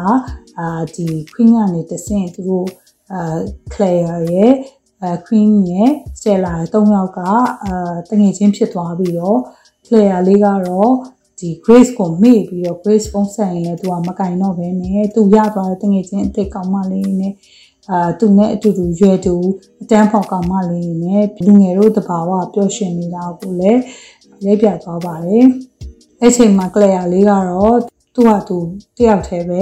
[0.59, 2.67] အာဒီ Queen ကနေတဆင့်သူတို့
[3.13, 3.37] အာ
[3.73, 4.53] Claire ရဲ့
[5.03, 7.19] အဲ Queen ရဲ့ Stella ရဲ့၃ယောက်က
[7.63, 9.39] အာတငယ်ချင်းဖြစ်သွားပြီးတော့
[9.85, 10.91] Claire လေးကတော့
[11.39, 17.33] ဒီ Grace ကိုမေ့ပြီးတော့ Grace ပုံစံရင်လည်းသူကမကင်တော့ဘဲနဲ့သူရသွားတဲ့တငယ်ချင်းအစ်စ်ကောင်မလေးနဲ့
[17.89, 19.35] အာသူနဲ့အတူတူရွယ်တူ
[19.81, 23.81] အတန်းဖော်ကောင်မလေးနဲ့လူငယ်တို့တဘာဝပျော်ရွှင်နေတာကိုလည်း
[24.45, 25.45] ရိုက်ပြသွားပါတယ်။
[26.21, 27.79] အဲ့ချိန်မှာကလျာလေးကတော့
[28.15, 28.57] သူ့ဟာသူ
[28.97, 29.61] တယောက်တည်းပဲ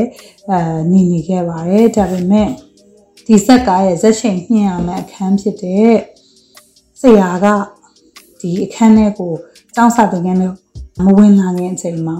[0.49, 0.59] အဲ
[0.91, 2.49] နေနေခဲ့ပါတယ်။ဒါပေမဲ့
[3.29, 5.93] ဒီဇက်ကားရဲ့ဇက်ချိန်ညှင်ရမယ့်အခန်းဖြစ်တဲ့
[7.01, 7.45] ဆရာက
[8.41, 9.33] ဒီအခန်းထဲကို
[9.75, 10.49] ចောင်းစာသင်ခန်းထဲ
[11.03, 12.15] မဝင်လာခင်အချိန်မှာ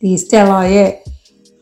[0.00, 0.90] ဒီ Stella ရဲ့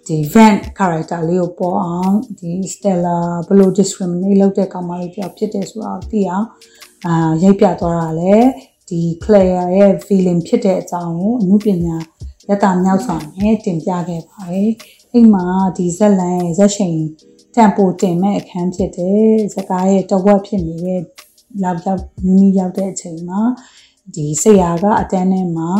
[0.06, 6.46] ဒီ van character လေးကိုပေါ်အောင်ဒီ Stella ဘယ်လို discriminate လုပ်တဲ့ကောင်မလေးတယောက်ဖြစ်တယ်ဆိုတာကိုသိအောင်
[7.06, 8.36] အာရိုက်ပြသွားတာလေ
[8.88, 11.96] ဒီ Claire ရဲ့ feeling ဖြစ်တဲ့အကြောင်းကိုအမှုပညာ
[12.48, 14.70] လက်တာမြောက်စွာနဲ့တင်ပြခဲ့ပါတယ်
[15.12, 15.44] အိမ်မှာ
[15.76, 16.96] ဒီဇက်လန်ရဲ့ဇက်ချိန်
[17.54, 21.00] တန်ပိုတင်မဲ့အခန်းဖြစ်တဲ့ဇကားရဲ့တဝက်ဖြစ်နေတဲ့
[21.62, 23.40] လောက်ရောက်နီးနီးရောက်တဲ့အချိန်မှာ
[24.14, 25.70] ဒီဆရာကအတန်းထဲမှာ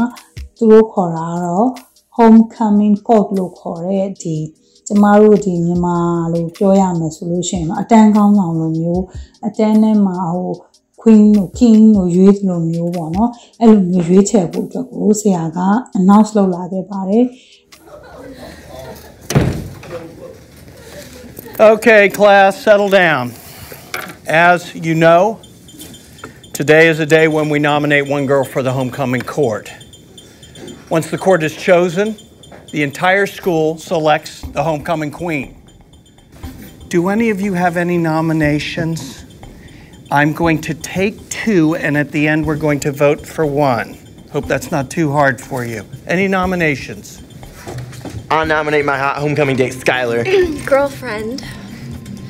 [0.57, 1.69] သူတို့ခေါ်တာကတော့
[2.17, 4.37] homecoming court လို့ခေါ်တဲ့ဒီ
[4.87, 5.99] ကျမတို့ဒီမြန်မာ
[6.33, 9.05] လို့ပြောရမယ်ဆိုလို့ရှိရင်တော့အတန်းကောင်းဆောင်လိုမျိုး
[9.47, 10.53] အတန်းထဲမှာဟို
[11.01, 15.61] queen ကို king ကိုရွေးသလိုမျိုးပေါ့နော်အဲ့လိုမျိုးရွေးချယ်ဖို့အတွက်ကိုဆရာက
[15.99, 17.25] announce လုပ်လာခဲ့ပါတယ်
[21.61, 23.31] Okay, class, settle down.
[24.27, 25.41] As you know,
[26.53, 29.73] today is a day when we nominate one girl for the homecoming court.
[30.91, 32.17] Once the court is chosen,
[32.73, 35.63] the entire school selects the homecoming queen.
[36.89, 39.25] Do any of you have any nominations?
[40.11, 43.97] I'm going to take two, and at the end, we're going to vote for one.
[44.33, 45.87] Hope that's not too hard for you.
[46.09, 47.23] Any nominations?
[48.31, 50.25] I'll nominate my hot homecoming date, Skylar.
[50.67, 51.45] Girlfriend.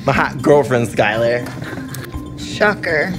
[0.05, 1.41] My hot girlfriend, Skylar.
[2.39, 3.11] Shocker.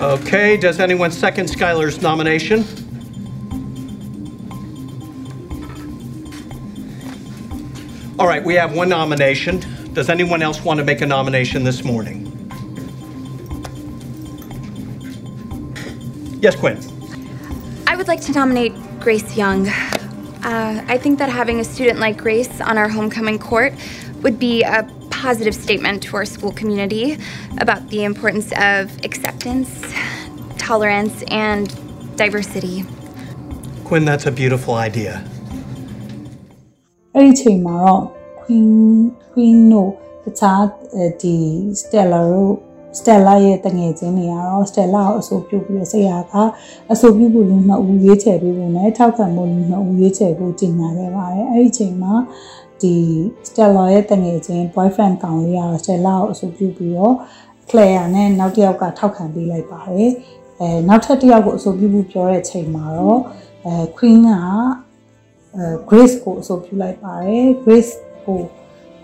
[0.00, 2.64] Okay, does anyone second Skylar's nomination?
[8.20, 9.64] All right, we have one nomination.
[9.94, 12.28] Does anyone else want to make a nomination this morning?
[16.40, 16.78] Yes, Quinn.
[17.88, 19.68] I would like to nominate Grace Young.
[20.43, 23.73] Uh, I think that having a student like Grace on our homecoming court
[24.23, 27.17] would be a positive statement to our school community
[27.57, 29.69] about the importance of acceptance,
[30.57, 31.65] tolerance, and
[32.17, 32.85] diversity.
[33.83, 35.13] Quinn, that's a beautiful idea.
[37.15, 38.01] အဲ့ဒီချိန်မှာတော့
[38.41, 38.69] queen
[39.31, 39.91] queen တို့
[40.23, 40.63] တခြား
[41.21, 41.35] ဒီ
[41.79, 42.53] stella တို့
[42.98, 46.34] stella ရဲ့တငယ်ချင်းတွေကတော့ stella ကိုအဆိုပြုပြီးတော့ဆရာက
[46.92, 52.14] အဆိုပြုဖို့လူနှစ်ဦးရွေးချယ်ပေးဖို့နဲ့ထောက်ခံဖို့လူနှစ်ဦးရွေးချယ်ဖို့ကြီးညာခဲ့ပါတယ်အဲ့ဒီချိန်မှာ
[52.82, 52.94] ဒီ
[53.48, 57.14] stella ရဲ့တငယ်ချင်း boyfriend ကောင်လေးကတော့ stella ကိုအဆိုပြုပြီးတော့
[57.70, 60.10] Claire နဲ့နောက်တစ်ယောက်ကထောက်ခံပေးလိုက်ပါတယ်
[60.60, 63.20] အဲနောက်ထပ်တစ်ယောက်ကိုအဆိုပြုဖို့ပြောတဲ့ချိန်မှာတော့
[63.66, 64.30] အဲ queen က
[65.56, 67.92] အဲ Grace ကိုအဆိုပြုလိုက်ပါတယ် Grace
[68.26, 68.38] ကို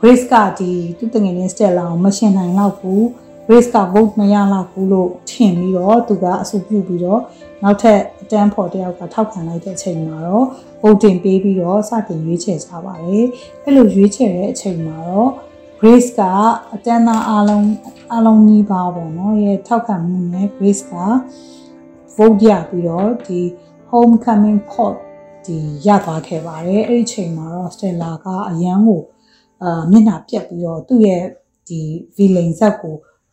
[0.00, 3.04] Grace ကဒီသူ့တငယ်ချင်း Stella ကိုမရှင်နိုင်တော့ဘူး
[3.50, 7.20] Grace က vote မရတော့ဘူးလို့ထင်ပြီးတော့သူကအဆိုပြုပြီးတော့
[7.62, 10.46] နောက်ထပ်အတန်းဖော်တယောက်ကထောက်ခံလိုက်တဲ့အချိန်မှာတော့
[10.82, 13.26] voting ပေးပြီးတော့စတင်ရွေးချယ်ကြပါတယ်
[13.62, 15.30] အဲ့လိုရွေးချယ်တဲ့အချိန်မှာတော့
[15.80, 16.20] Grace က
[16.74, 17.68] အတန်းသားအားလုံး
[18.12, 20.94] အားလုံးကြီးပါပေါ့နော်ရဲ့ထောက်ခံမှုနဲ့ Grace က
[22.16, 23.40] vote ရပြီးတော့ဒီ
[23.90, 24.94] homecoming pot
[25.44, 29.02] ဒီရသွားခဲ့ပါတယ်အဲ့ဒီချိန်မှာတော့ Stella ကအရန်ကို
[29.62, 31.24] အာမျက်နှာပြက်ပြီးတော့သူ့ရဲ့
[31.68, 31.80] ဒီ
[32.16, 32.96] villain ဇက်ကို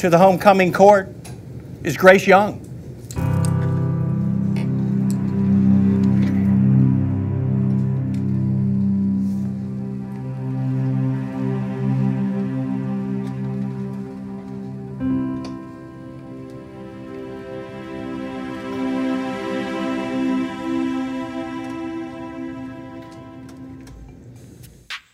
[0.00, 1.14] to the homecoming court
[1.84, 2.66] is Grace Young.။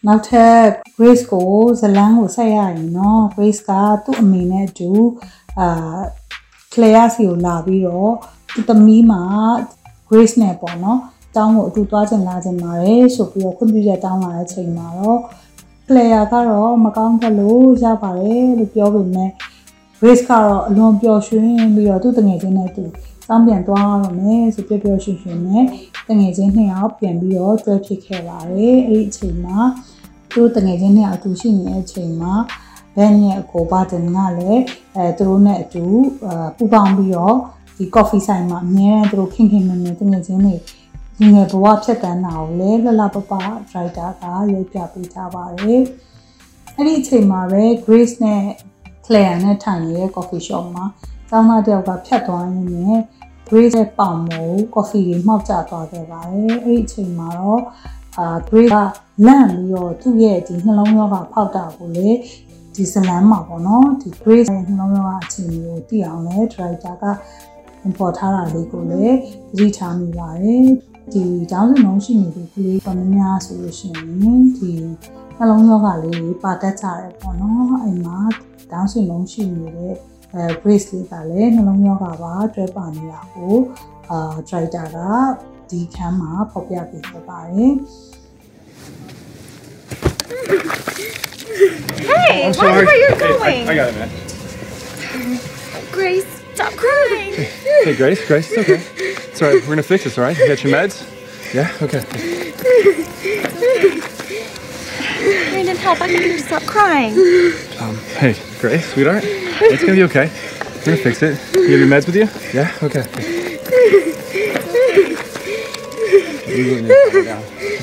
[0.07, 0.59] နောက်ထပ်
[0.97, 3.71] grace ကိုဇလန်းကိုဆက်ရရင်နော် grace က
[4.05, 4.91] သူ့အမေနဲ့အတူ
[5.61, 5.99] အာ
[6.73, 8.13] claire စီကိုလာပြီးတော့
[8.53, 9.23] သူ့သမီးမှာ
[10.09, 11.01] grace နဲ့ပေါ့နော်
[11.37, 15.21] တောင်းကိုအတူသွားကျင်လာကျင်ပါတယ်ဆိုပြီးတော့ခွင့်ပြုချက်တောင်းလာတဲ့ချိန်မှာတော့
[15.87, 19.31] player ကတော့မကောင်းဘက်လို့ရပါတယ်လို့ပြောပေမဲ့
[20.01, 22.85] grace ကတော့အလွန်ပျော်ရွှင်ပြီးတော့သူ့တငယ်ချင်းနဲ့သူ
[23.29, 25.65] တောင်းပြန်သွားရမယ်ဆိုပြပြရွှင်ရွှင်နဲ့
[26.09, 29.59] တငယ်ချင်းနှစ်ယောက်ပြန်ပြီးတော့တွဲဖြစ်ခဲ့ပါတယ်အဲ့ဒီအချိန်မှာ
[30.37, 32.35] သူတို့တငယ်ချင်းနှစ်ယောက်အတူရှိနေတဲ့အချိန်မှာ
[32.97, 34.63] ဘန်ရဲ့အကိုပါတင်ကလည်း
[34.97, 35.85] အဲသူတို့နဲ့အတူ
[36.27, 37.37] အပူပေါင်းပြီးတော့
[37.77, 40.55] ဒီ coffee ဆိုင်မှာအများနဲ့သူတို့ခင်ခင်မင်မင်တငယ်ချင်းတွေ
[41.19, 43.33] ဒီငယ်ဘဝဖြတ်တန်းတာကိုလည်းလှလှပပ
[43.71, 44.23] writer က
[44.53, 45.83] ရုပ်ပြပေးထားပါတယ်
[46.77, 48.43] အဲ့ဒီအချိန်မှာပဲ Grace နဲ့
[49.07, 50.85] Claire နဲ့ထိုင်နေတဲ့ coffee shop မှာ
[51.29, 52.99] ကျောင်းသားတယောက်ကဖြတ်သွားရင်းနဲ့
[53.49, 57.63] Grace ရဲ့ပေါင်မို့ coffee တွေမှောက်ကျသွားခဲ့ပါတယ်။အဲ့ဒီအချိန်မှာတော့
[58.19, 58.77] အာ Grace က
[59.27, 62.09] လန့်ပြီးတော့သူ့ရဲ့ဒီနှလုံးရောဂါဖောက်တာကိုလေ
[62.75, 67.05] ဒီဇလန်းမှာပေါ့နော်ဒီ Grace ရဲ့နှလုံးရောဂါအခြေအနေကိုသိအောင်လဲ director က
[67.99, 69.17] ပေါ်ထားတာလေးကိုလည်း
[69.51, 70.65] သတိထားမိပါတယ်။
[71.13, 74.07] ဒီတောင်းစင်လုံးရှိနေတဲ့ကလေးကမများဆိုလို့ရှိရင်
[74.57, 74.73] ဒီ
[75.37, 78.19] နှလုံးရောဂါလေးတွေပါတတ်ကြတယ်ပေါ့နော်။အဲ့မှာ
[78.73, 79.95] တောင်းစင်လုံးရှိနေတဲ့
[80.35, 83.55] အဲ brace လေးကလည်းနှလုံးရောဂါပါတွဲပါနေတာကို
[84.11, 84.99] အာ writer က
[85.70, 87.74] ဒီခန်းမှာဖော်ပြပေးခဲ့ပါတယ်
[92.12, 92.86] Hey, I'm where sorry.
[92.92, 93.68] are you Hey, going?
[93.70, 94.10] I, I got it, man.
[95.98, 97.34] Grace, stop crying.
[97.86, 98.82] Hey, Grace, Grace, it's okay.
[99.32, 99.62] It's all right.
[99.64, 100.38] We're gonna fix this, all right?
[100.38, 100.96] You got your meds?
[101.54, 101.68] Yeah?
[101.86, 102.04] Okay.
[105.52, 106.02] Brandon, help.
[106.02, 107.14] I need you to stop crying.
[107.80, 109.24] Um, hey, Grace, sweetheart.
[109.26, 110.28] It's gonna be okay.
[110.80, 111.38] We're gonna fix it.
[111.56, 112.28] You have your meds with you?
[112.54, 112.72] Yeah?
[112.84, 113.04] Okay.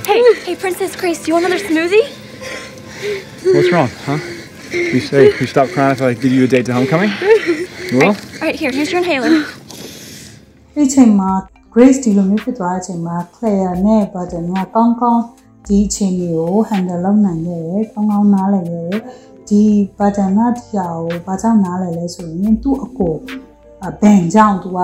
[0.10, 2.06] Hey, hey, Princess Grace, do you want another smoothie?
[3.56, 4.18] What's wrong, huh?
[4.72, 7.12] You say you stop crying if I give you a date to homecoming?
[7.92, 8.08] You will?
[8.08, 9.34] All right, here, here's your inhaler.
[10.76, 11.32] အဲ့ချိန်မှာ
[11.74, 15.24] Grace ဒီလိုမျိုးဖြစ်သွားတဲ့အချိန်မှာ Claire နဲ့ Burton ကကောင်းကောင်း
[15.68, 19.02] ဒီအချိန်လေးကို handle လုပ်နိုင်ခဲ့တယ်ကောင်းကောင်းနားလည်ခဲ့တယ်
[19.50, 19.62] ဒီ
[19.98, 23.16] Burton ကဒီဟာကိုဘာကြောင့်နားလည်လဲဆိုရင်သူ့အကို
[24.02, 24.80] ဘန်ကြောင့်သူက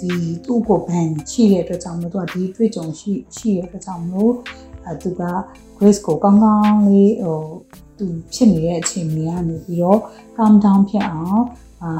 [0.00, 0.10] ဒီ
[0.44, 4.32] သူ့ကိုဘန်ရှိတဲ့အတွက်ကြောင့်မို့သူကဒီတွေ့ကြုံရှိရှိတဲ့အတွက်ကြောင့်မို့
[4.84, 5.22] အဲသူက
[5.78, 7.40] Grace ကိုကောင်းကောင်းလေးဟို
[7.98, 10.00] သူဖြစ်နေတဲ့အချိန်ကြီးကနေပြီးတော့
[10.36, 11.42] calm down ဖြစ်အောင်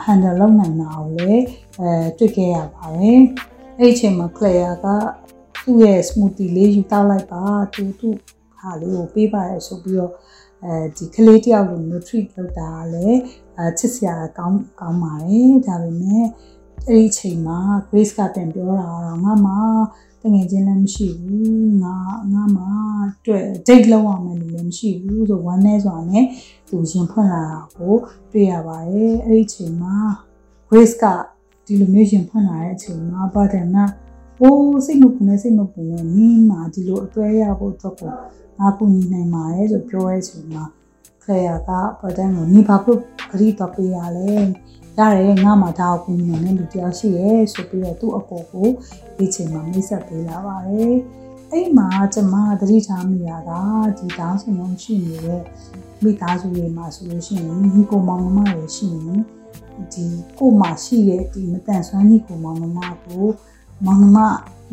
[0.04, 1.42] handle လုပ်နိုင်တာကိုလည်း
[1.80, 3.20] အဲတွေ့ခဲ့ရပါတယ်။
[3.78, 4.86] အဲ့ဒီအချိန်မှာ Claire က
[5.64, 7.42] သူ့ရဲ့ smoothie လေးယူတောက်လိုက်ပါ
[7.74, 8.14] သူသူ့
[8.58, 10.12] ဟာလေးကိုပေးပါတယ်ဆိုပြီးတော့
[10.64, 13.20] အဲဒီကလေးတယောက်လိုမျိုး treat လုပ်တာလည်း
[13.58, 16.26] အဲချစ်စရာကောင်းကောင်းပါတယ်ဒါပေမဲ့
[16.88, 19.54] အဲ့ဒီအချိန်မှာ Grace ကပြန်ပြောတာတော့ငါမှ
[20.22, 21.96] တငယ်ချင်းလည်းမရှိဘူးငါ
[22.32, 22.64] ငါမှ
[23.26, 26.24] တွေ့ date လောက်အောင်မယ်လို့လည်းမရှိဘူးဆို one နဲ့ဆိုတာနဲ့
[26.68, 27.94] သူရင်ဖွင့်လာတာကို
[28.32, 29.96] တွေ့ရပါတယ်အဲ့ဒီအချိန်မှာ
[30.68, 31.04] Grace က
[31.66, 33.84] ဒီလိုမျိုးရင်ဖွင့်လာတဲ့အချိန်မှာပါတနာ
[34.38, 38.12] ဟိုးစိတ်မပူနဲ့စိတ်မပူနဲ့နင်းမှာဒီလိုအသွဲရဖို့အတွက်ကို
[38.58, 40.64] ငါကူညီနိုင်ပါတယ်ဆိုပြောတဲ့အချိန်မှာ
[41.26, 42.98] Claire ကပါတန်ကိုနေပါဖို့
[43.30, 44.30] ဂရိတော့ပေးရလဲ
[44.98, 48.68] ရတယ်ငါမှဒါကိုကူညီနိုင်တဲ့လူတယောက်ရှိရဲဆိုပြီးတော့သူ့အကိုကို
[49.16, 50.94] ဒီချိန်မှာမိတ်ဆက်ပေးလာပါတယ်
[51.50, 53.50] အဲ့မှာကျမသတိထားမိတာက
[53.98, 55.42] ဒီတောင်းစင်လုံးရှိနေတဲ့
[56.02, 59.20] မိသားစုတွေမှာဆိုလို့ရှိရင်ဒီကိုမောင်နှမတွေရှိရင်
[59.92, 60.04] ဒီ
[60.38, 63.24] ကိုမှရှိရဲ့ဒီမတန်ဆွမ်းကြီးကိုမောင်နှမကို
[63.84, 64.18] မောင်နှမ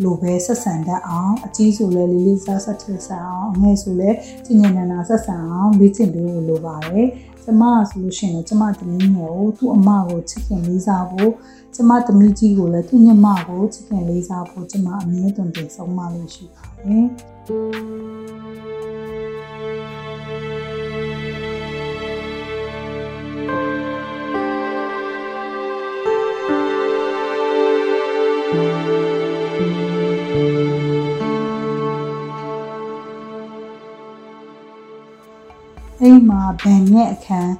[0.01, 4.09] လိုပဲဆက်ဆံတတ်အောင်အကြီးဆိုလဲလေးလေးစားဆက်ထဆန်အောင်အငယ်ဆိုလဲ
[4.45, 7.07] ကျင်ညင်နနာဆက်ဆံအောင်လေ့ကျင့်ပေးဖို့လိုပါတယ်
[7.43, 11.31] ကျမဆိုလို့ရှိရင်ကျမသမီးငယ်ကိုသူ့အမကိုချစ်ခင်လေးစားဖို့
[11.75, 17.05] ကျမသမီးကြီးကိုလည်းသူ့ညမကိုချစ်ခင်လေးစားဖို့ကျမအမြဲတမ်းတင်ဆုံးမလို့ရှိပါတယ်
[36.05, 37.53] အဲ့မှာဘန်ရဲ့အခန်း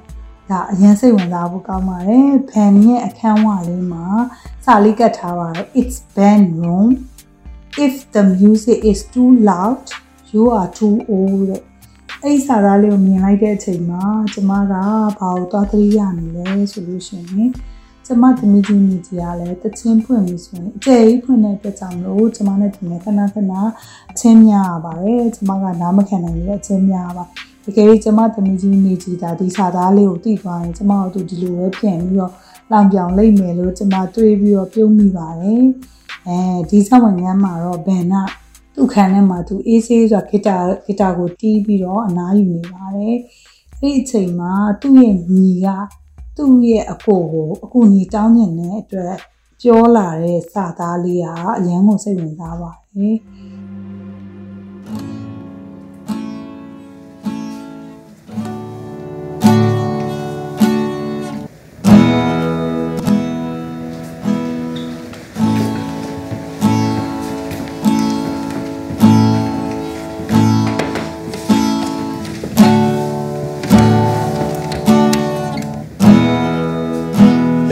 [0.50, 4.06] ကအရင်စိတ်ဝင်စားဖို့ကောင်းပါတယ်ဘန်ရဲ့အခန်းဝလေးမှာ
[4.64, 6.88] စာလေးကတ်ထားပါတယ် it's band room
[7.84, 9.82] if the music is too loud
[10.32, 11.62] you are too old တဲ့
[12.24, 14.02] အဲ့စာသားလေးကိုမြင်လိုက်တဲ့အချိန်မှာ
[14.32, 17.50] ကျမကဘာလို့သွားသတိရနေလဲဆိုလို့ရှိရင်
[18.06, 23.52] ကျမသမီးကြီးမိကြီးကလည်းတချင်းဖွင့်ပြီးဆိုရင်အကျယ်ကြီးဖွင့်တဲ့အတွက်ကြောင့်လို့ကျမနဲ့ဒီနေ့ခဏခဏ
[24.10, 32.32] အချင်းများရပါတယ်ကျမကနားမခံနိုင်တဲ့အချင်းများပါတ ကယ်လို့ကျမသမီးကြီးနေကြည်တာဒီစာသားလေးကိုသိသွားရင်ကျမတို့သူဒီလိုပဲပြန်ပြီးတော့
[32.70, 35.64] လောင်ပြောင်လိုက်မယ်လို့ကျမတွေးပြီးတော့ပြုံးမိပါတယ်
[36.26, 36.38] အဲ
[36.70, 38.22] ဒီဆောင်းဝင်ငန်းမှာတော့ဘန်နာ
[38.74, 43.16] သူ့ခန်းထဲမှာသူအေးဆေးဆိုတာဂီတာဂီတာကိုတီးပြီးတော့အနားယူနေပါတယ်
[43.80, 45.68] အဲ့ဒီအချိန်မှာသူ့ရဲ့ညီက
[46.36, 49.14] သူ့ရဲ့အကိုကိုအကူညီတောင်းညင်တဲ့အတွက်
[49.60, 51.26] ပြောလာတဲ့စာသားလေးက
[51.58, 53.16] အရန်ကိုစိတ်ဝင်စားပါတယ်။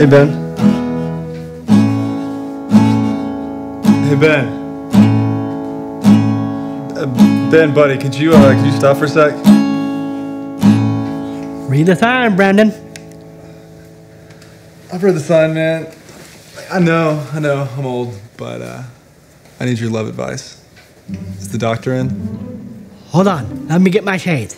[0.03, 0.27] Hey, Ben.
[4.03, 4.47] Hey, Ben.
[6.97, 9.31] Uh, ben, buddy, could you uh, could you stop for a sec?
[11.69, 12.73] Read the sign, Brandon.
[14.91, 15.87] I've read the sign, man.
[16.69, 18.83] I know, I know, I'm old, but uh,
[19.61, 20.61] I need your love advice.
[21.37, 22.89] Is the doctor in?
[23.11, 24.57] Hold on, let me get my shades.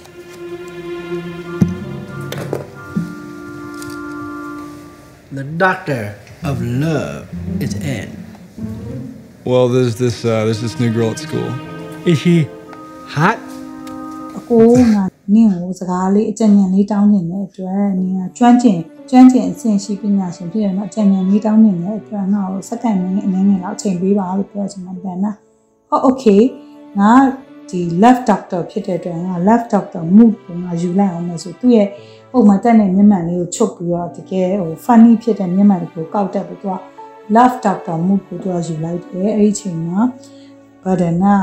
[5.35, 7.27] The doctor of love
[7.59, 8.07] is in.
[9.43, 11.51] Well, there's this uh, there's this new girl at school.
[12.05, 12.47] Is she
[13.15, 13.39] hot?
[14.37, 14.97] အကိုက
[15.33, 25.31] နင့်ကိုစကားလေးအကြံဉာဏ်လေးတောင်းနေတဲ့အတွက်နင်ကကျွမ်းကျင်ကျွမ်းကျင်အဆင့်ရှိပညာရှင်ဖြစ်တယ်နော်အကြံဉာဏ်လေးတောင်းနေတဲ့အတွက်ငါ့ကိုစက္ကန့်မင်းအနေငယ်လောက်အချိန်ပေးပါလို့ပြောချင်မှာပြန်နာ။
[25.89, 26.41] ဟော okay
[26.99, 27.11] ငါ
[27.69, 31.87] ဒီ left doctor ဖြစ်တဲ့အတွက်ငါ left doctor mood ကိုငါယူလိုက်အောင်လို့ဆိုသူ့ရဲ့
[32.37, 36.81] ပုံမှန်တက်တဲ့မျက်မှန်လေးကိုချုပ်ပြီးတော့တကယ်ဟို funny ဖြစ်တဲ့မျက်မှန်ကိုကောက်တက်ပြီးတော့
[37.35, 39.99] love doctor mood ကိုသူကယူလိုက်တယ်အဲ့ဒီအချိန်မှာ
[40.83, 41.35] ဘာဒနာ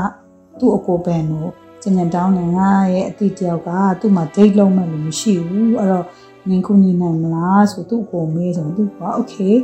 [0.59, 1.47] သူ့အကိုပန်ကို
[1.81, 6.05] ကျင်ညတောင်းနေငါရဲ့အတိတယောက်ကသူ့မှာ date လုံးမဲ့လို့မရှိဘူးအဲ့တော့
[6.49, 9.55] နင်ကူညီနိုင်မလားဆိုသူ့ကိုမေးဆိုသူက okay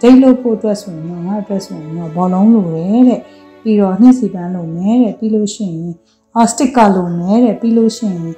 [0.00, 3.20] date လုပ်ဖို့အတွက်ဆိုရင်တော့ငါအတွက်ဆိုရင်တော့ဘောလုံးလိုတယ်တဲ့
[3.62, 5.92] ပြီးတော့နှစ်စီပန်းလိုမယ်တဲ့ပြီးလို့ရှိရင်
[6.36, 8.32] အာစတစ်ကာလိုမယ်တဲ့ပြီးလို့ရှိရင်အာ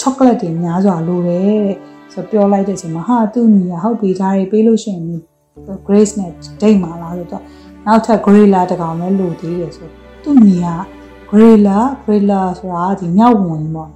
[0.00, 1.76] ချောကလက်တွေများစွာလိုတယ်တဲ့
[2.12, 5.04] ဆိုပြောလိုက်တဲ့အချိန်မှာဟာသူ့ညီကဟုတ်ပြီဒါတွေပေးလို့ရှိရင်
[5.86, 7.42] Grace နဲ့ date မှာလားဆိုတော့
[7.86, 9.88] နောက်ထပ် Gorilla တကောင်လည်းလိုသေးတယ်ဆို
[10.22, 10.68] သူ့ညီက
[11.30, 13.90] Gorilla Gorilla ဆိုတာဒီမြောက်ဝင်ပေါ့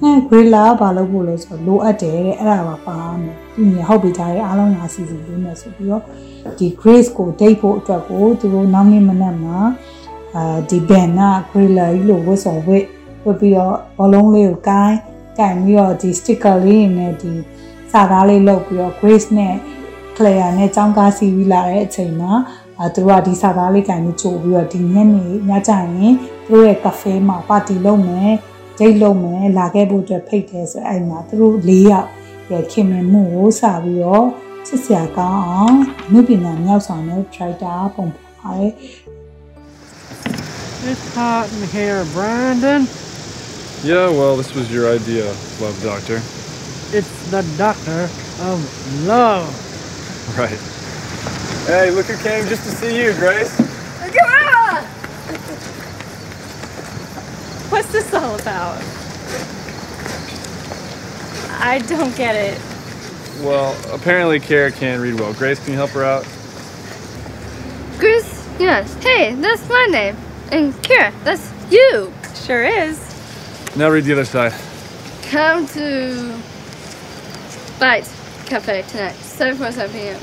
[0.00, 6.02] ဟဲ့ Gorilla ဘာလုပ်ဖို့လဲဆိုတော့လိုအပ်တယ်တဲ့အဲ့ဒါပါပါမယ်သူညီဟုတ်ပြီဒါတွေအားလုံးငါစီစဉ်ပေးမယ်ဆိုပြီးတော့
[6.58, 9.58] ဒီ Grace ကို date ဖို့အတွက်ကိုသူတို့နောက်နေ့မနက်မှာ
[10.34, 12.84] အာဒီ band က Gorilla ကြီးလို့ဝတ်ဆောင်ဝတ်
[13.24, 14.96] ဝတ်ပြီးတော့ဘောလုံးလေးကိုကိုင်း
[15.38, 17.32] ကိုင်ပြီးတော့ဒီ sticker လေးနဲ့ဒီ
[17.92, 19.54] စာသားလေးလုပ်ပြီးတော့ Grace နဲ့
[20.16, 22.32] Claire နဲ့ចောင်းကားစီပြီးလာတဲ့အချိန်မှာ
[22.78, 26.14] အဲသူတို့ကဒီစာသားလေးကန်ပြီးကြိုပြီးတော့ဒီညနေညကျရင်
[26.46, 28.32] သူတို့ရဲ့ cafe မှာပါတီလုပ်မယ်
[28.78, 32.08] ဒိတ်လုပ်မယ်လာခဲ့ဖို့အတွက်ဖိတ်တယ်ဆိုအဲ့မှာသူတို့၄ယောက်
[32.50, 34.26] ရဲ့ခင်မင်မှုကိုစပြီးတော့
[34.68, 38.72] စစ်စရာကောင်းအောင်အမှုပညာမြောက်ဆောင်တဲ့ tractor ပုံပေါ်ပါတယ်
[40.90, 42.82] It's hot in here, Brandon.
[43.84, 45.26] Yeah, well, this was your idea,
[45.60, 46.22] love doctor.
[46.96, 48.08] It's the doctor
[48.40, 49.46] of love.
[50.38, 50.58] Right.
[51.66, 53.54] Hey, look who came just to see you, Grace.
[57.70, 58.82] What's this all about?
[61.60, 62.58] I don't get it.
[63.42, 65.34] Well, apparently Kara can't read well.
[65.34, 66.26] Grace, can you help her out?
[67.98, 68.94] Grace, yes.
[69.04, 70.16] Hey, that's my name.
[70.50, 72.10] And Kara, that's you.
[72.34, 73.03] Sure is.
[73.76, 74.54] Now read the other side.
[75.22, 76.38] Come to
[77.80, 78.06] Bite
[78.46, 80.20] Cafe tonight, 7 4 7 p.m.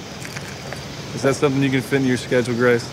[1.13, 2.87] Is that something you can fit in your schedule, Grace?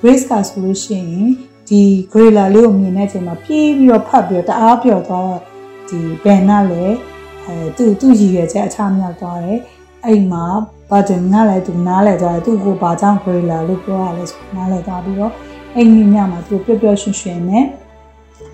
[0.00, 1.26] Grace ကဆိုလို့ရှိရင်
[1.68, 1.82] ဒီ
[2.12, 5.40] Gorilla လေးကိုမြင်တဲ့အချိန်မှာပြေးပြီးတော့ဖတ်ပြီးတော့တအားပျော်သွားတော့
[5.88, 6.96] ဒီ Ben ကလည်း
[7.44, 9.60] အဲသူ့သူ့ရည်ရွယ်ချက်အချမြောက်သွားတယ်
[10.04, 10.44] အဲ့မှာ
[10.90, 15.32] Button ကလည်းသူနားလဲသွားတယ်သူ့ကိုဘာကြောင့် Gorilla လို့ပြောရလဲဆိုနားလဲသွားပြီးတော့
[15.74, 17.64] အဲ့ဒီညမှာသူပျော်ပျော်ရွှင်ရွှင်နဲ့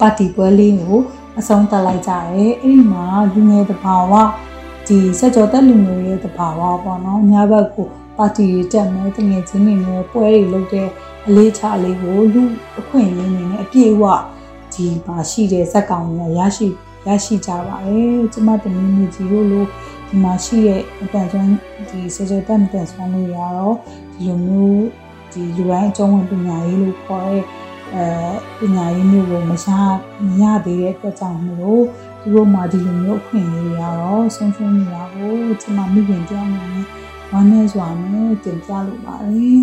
[0.00, 0.98] ပါတီပွဲလေးကို
[1.38, 4.12] အဆုံးသတ်လိုက်ကြတယ်အဲ့ဒီမှာလူငယ်တဘာဝ
[4.86, 10.88] ဒီစက်ကြောတက်လူမျိုးရဲ့တဘာဝပေါ့နော်ညဘက်ကိုပါတီတွေတက်မယ်တငယ်ချင်းတွေနဲ့ပွဲတွေလုပ်တဲ့
[11.26, 12.42] အလေးချလေးကိုလူ
[12.78, 14.04] အခွင့်အရေးနေနဲ့အပြည့်အဝ
[14.74, 16.68] ဒီမှာရှိတဲ့ဇက်ကောင်တွေကရရှိ
[17.06, 19.64] ရရှိကြပါတယ်ကျမတမီးမျိုးကြီးတို့လို
[20.08, 21.52] ဒီမှာရှိတဲ့အတန်ဆွမ်း
[21.88, 23.76] ဒီစက်ကြောတက်မတန်ဆွမ်းလို့ရတော့
[24.14, 24.84] ဒီလိုမျိုး
[25.32, 27.44] ဒီလူတိုင်းအကျုံးဝင်ပညာရေးလို့ခေါ်တဲ့
[27.94, 28.08] အဲ
[28.58, 29.66] ပညာရေးမျိုးကိုမရ
[30.26, 31.84] မရသေးတဲ့အတွက်ကြောင့်မလို့
[32.20, 36.66] သူတို့မှဒီလိုမျိုးအခွင့်အရေးတွေကတော့ဆုံးရှုံးနေတာကိုကျွန်မမိခင်ကြောင်းနေ
[37.32, 39.60] ဝမ်းနေစွာနဲ့တင်ပြလိုပါတယ်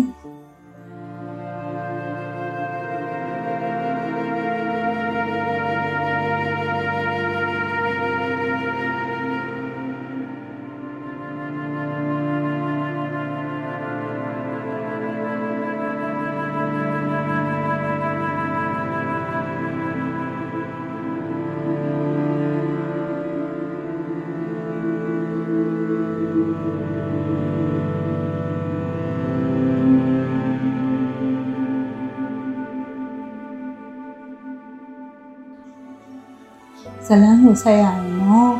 [37.06, 38.52] ဇလန်းကိုဆက်ရရင်တော့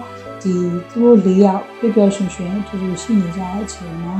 [0.42, 0.54] ဒီ
[0.90, 4.16] သူတို့၄ယောက်ပျော်ပျော်ရွှင်ရွှင်အတူတူရှိနေကြတဲ့အချိန်မှာ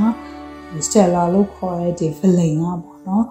[0.71, 3.25] ဒီ Stella လို့ခေါ်တဲ့ဒီ villain ကပေါ့နော်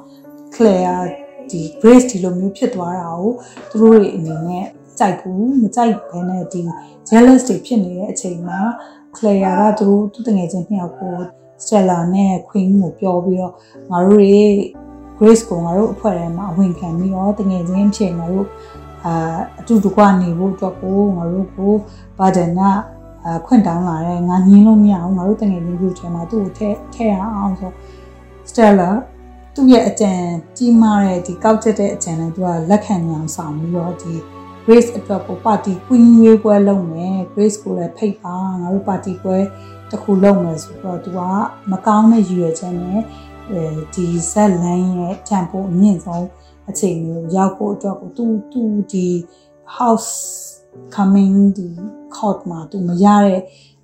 [0.56, 1.06] Claire
[1.50, 3.32] ဒီ Grace ဒီလိုမျိုးဖြစ်သွားတာကို
[3.70, 4.66] သူတို့တွေအနေနဲ့
[5.00, 6.62] ကြိုက်ဘူးမကြိုက်ဘဲနဲ့ဒီ
[7.10, 8.60] jealous တွေဖြစ်နေတဲ့အချိန်မှာ
[9.16, 11.16] Claire ကသူတို့သူတငယ်ချင်းနှစ်ယောက်ကို
[11.64, 13.54] Stella နဲ့ Queen ကိုပြောပြီးတော့
[13.92, 14.44] ငါတို့တွေ
[15.18, 18.48] Grace ကိုငါတို့အဖွဲ့ထဲမှာအဝင်ခံပြီးတော့တငယ်ချင်းဖြစ်ငါတို့
[19.06, 21.74] အာအတူတကွနေဖို့အတွက်ကိုငါတို့ကို
[22.18, 22.62] ဘာဒန်က
[23.26, 27.72] အခွင့်တောင်းလာတယ်ငါညင်းလို့မရအောင်ငါတို့တငယ်ချင်းတို့ထဲမှာသူ့ကိုထည့်ထည့်ရအောင်ဆို
[28.50, 28.90] Stella
[29.54, 30.12] သူ့ရဲ့အကြံ
[30.58, 34.14] ကြီးမားတဲ့ဒီကောက်ချက်တဲ့အကြံနဲ့သူကလက်ခံညောင်ဆောင်ပြီးတော့ဒီ
[34.66, 39.38] Grace အတွက်ကိုပါတီ Queen ရွေးပွဲလုပ်မယ် Grace ကိုလည်းဖိတ်ပါငါတို့ပါတီပွဲ
[39.90, 41.20] တစ်ခုလုပ်မယ်ဆိုတော့သူက
[41.72, 43.02] မကောင်းတဲ့ရည်ရွယ်ချက်နဲ့
[43.52, 43.62] အဲ
[43.94, 46.26] ဒီဇက်လန်းရဲ့တန်ဖိုးအမြင့်ဆုံး
[46.71, 48.63] အချိန်မျိုးရောက်ဖို့အတွက်ကိုသူသူ
[48.93, 49.09] ဒီ
[49.79, 50.13] house
[50.97, 51.67] coming ဒီ
[52.17, 53.41] court မှာသူမရတဲ့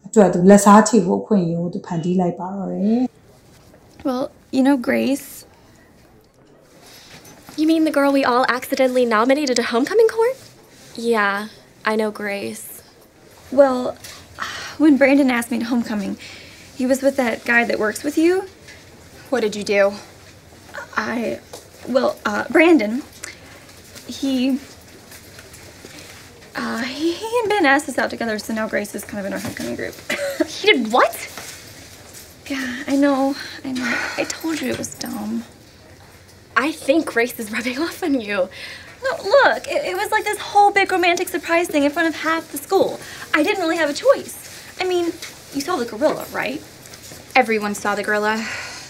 [0.07, 3.03] အတွက်သူလက်စားချေဖို့အခွင့်အရေးကိုသူဖန်တီးလိုက်ပါတော့တယ်
[4.07, 4.25] Well,
[4.57, 5.29] you know, Grace,
[7.57, 10.37] You mean the girl we all accidentally nominated to homecoming court?
[10.95, 11.49] Yeah,
[11.87, 12.83] I know Grace.
[13.51, 13.97] Well,
[14.77, 16.19] when Brandon asked me to homecoming,
[16.77, 18.43] he was with that guy that works with you.
[19.31, 19.95] What did you do?
[20.99, 21.41] I,
[21.88, 23.02] well, uh, Brandon,
[24.08, 24.60] he,
[26.56, 29.26] uh, he, he and Ben asked us out together, so now Grace is kind of
[29.26, 29.96] in our homecoming group.
[30.48, 31.16] he did what?
[32.48, 33.98] Yeah, I know, I know.
[34.18, 35.44] I told you it was dumb.
[36.56, 38.50] I think Grace is rubbing off on you.
[39.04, 42.16] No, look, it, it was like this whole big romantic surprise thing in front of
[42.16, 43.00] half the school.
[43.34, 44.38] I didn't really have a choice.
[44.80, 45.06] I mean,
[45.54, 46.62] you saw the gorilla, right?
[47.36, 48.46] Everyone saw the gorilla.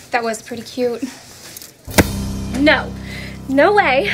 [0.09, 1.03] That was pretty cute.
[2.59, 2.91] No,
[3.49, 4.11] no way.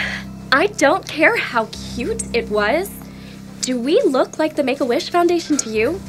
[0.51, 2.89] I don't care how cute it was.
[3.61, 5.99] Do we look like the Make a Wish Foundation to you?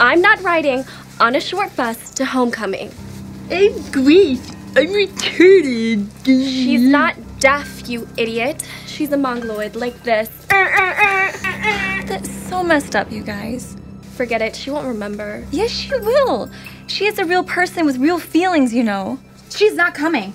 [0.00, 0.84] I'm not riding
[1.20, 2.90] on a short bus to homecoming.
[3.50, 4.50] I'm Grace.
[4.74, 6.08] I'm retarded.
[6.24, 8.66] She's not deaf, you idiot.
[8.86, 10.28] She's a mongoloid like this.
[10.48, 13.76] That's so messed up, you guys.
[14.16, 15.46] Forget it, she won't remember.
[15.50, 16.50] Yes, she will.
[16.86, 19.18] She is a real person with real feelings, you know.
[19.50, 20.32] She's not coming.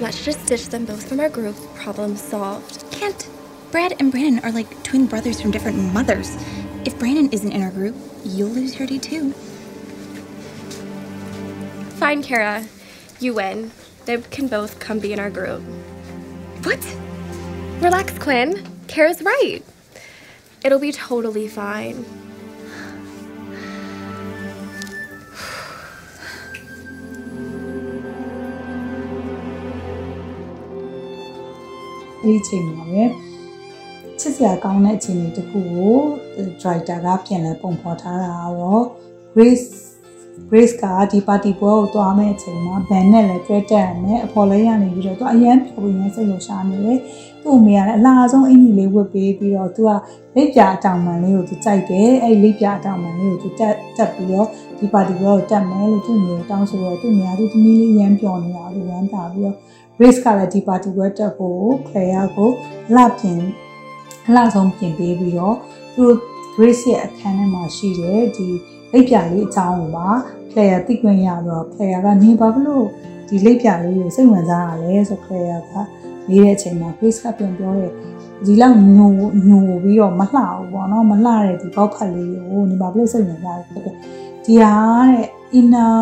[0.00, 1.56] Let's just ditch them both from our group.
[1.74, 2.90] Problem solved.
[2.90, 3.28] Can't.
[3.70, 6.36] Brad and Brandon are like twin brothers from different mothers.
[6.86, 7.94] If Brandon isn't in our group,
[8.24, 9.32] you'll lose Herdy too.
[11.98, 12.64] Fine, Kara.
[13.20, 13.72] You win.
[14.06, 15.62] They can both come be in our group.
[16.62, 16.96] What?
[17.82, 18.66] Relax, Quinn.
[18.88, 19.60] Kara's right.
[20.64, 22.06] It'll be totally fine.။
[32.22, 33.04] အဲ့ဒီအချိန်မှာပဲ
[34.20, 35.96] ချစ်စရာကောင်းတဲ့အခြေအနေတစ်ခုကို
[36.62, 38.84] director ကပြန်လဲပုံဖော်ထားတာကတော့
[39.34, 39.66] Grace
[40.50, 46.98] Grace ကဒီပါတီပွဲကိုတွားမဲ့အချိန်မှာ band နဲ့လည်းတွဲတက်ရမယ်အဖော်လေးရနေပြီးတော့သူအရန်ပြောပြီးရန်စိတ်လှရှာနေတယ်
[47.42, 49.90] သူ့အမေကလည်းအလားဆုံးအင်ကြီးလေးဝတ်ပေးပြီးတော့သူက
[50.34, 54.46] လက်ပြအတောင်ပံလေးကိုသူကြိုက်တယ်အဲ့လက်ပြအတောင်ပံလေးကိုသူတက်တက်ပြီးတော့
[54.78, 59.56] ဒီပါတီပွဲကိုတက်မယ်လို့သူ့မျိုးတောင်းဆိုတော့သူ့မျိုးကသူသမီးလေးရန်ပြောနေတာလို့ရန်တာပြီးတော့
[60.02, 62.50] Grace ကလည်းဒီပါတီပွဲတက်ဖို့ Claire ကို
[62.94, 63.40] လှပြင်
[64.34, 65.56] လှဆုံးပြင်ပေးပြီးတော့
[65.94, 66.16] သူတို့
[66.54, 68.46] Grace ရဲ့အခန်းထဲမှာရှိတဲ့ဒီ
[68.92, 70.08] လက်ပြလေးအကြောင်းကိုပါ
[70.50, 72.86] Claire သိခွင့်ရတော့ Claire ကနေဘာဖြစ်လို့
[73.28, 75.72] ဒီလက်ပြလေးကိုစိတ်ဝင်စားရလဲဆို Claire က
[76.28, 77.92] မေးတဲ့အချိန်မှာ Grace ကပြန်ပြောတယ်
[78.46, 79.12] ဒီလောက်ညို
[79.48, 83.82] ညိုပြီးတော့မလှဘူးပေါ့နော်မလှတဲ့ဒီပေါက်ဖက်လေးကိုနေဘာဖြစ်လို့စိတ်ဝင်စားလဲဒီ
[84.62, 84.72] ဟာ
[85.10, 85.26] တဲ့
[85.58, 85.96] inner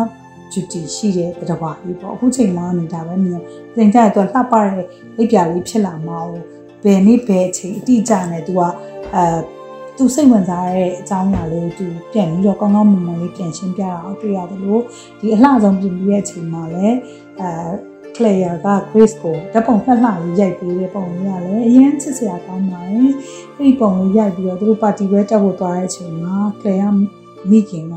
[0.53, 3.41] duty ရှိတဲ့တဘာလေးပေါ့အခုချိန်မှနေတာပဲမြင်
[3.73, 4.87] ပြင်ကြရတော့လှပတဲ့လက်
[5.31, 6.41] ပြလေးဖြစ်လာမှာကို
[6.83, 8.61] ဘယ်နေ့ဘယ်အချိန်အတိအကျနဲ့ तू က
[9.15, 9.23] အဲ
[9.97, 14.81] သူစိတ်ဝင်စားတဲ့အကြောင်းအရာလေးကိုသူပြန်ပြီးတော့ကောင်းကောင်းမွန်မွန်လေးပြန်ရှင်းပြတာအောင်တွေ့ရတယ်လို့
[15.19, 16.97] ဒီအလှဆုံးပြင်ပြီးတဲ့အချိန်မှာလည်း
[17.41, 17.49] အဲ
[18.15, 23.11] Claire က Grace ကိုဓာတ်ပုံလှလှလေးရိုက်ပေးတဲ့ပုံလေးကလည်းအရင်ချစ်စရာကောင်းပါတယ်။
[23.55, 26.93] အဲ့ဒီပုံလေးရိုက်ပြီးတော့သူတို့ပါတီပွဲတက်ဖို့သွားတဲ့အချိန်မှာ Claire
[27.49, 27.95] မိခင်က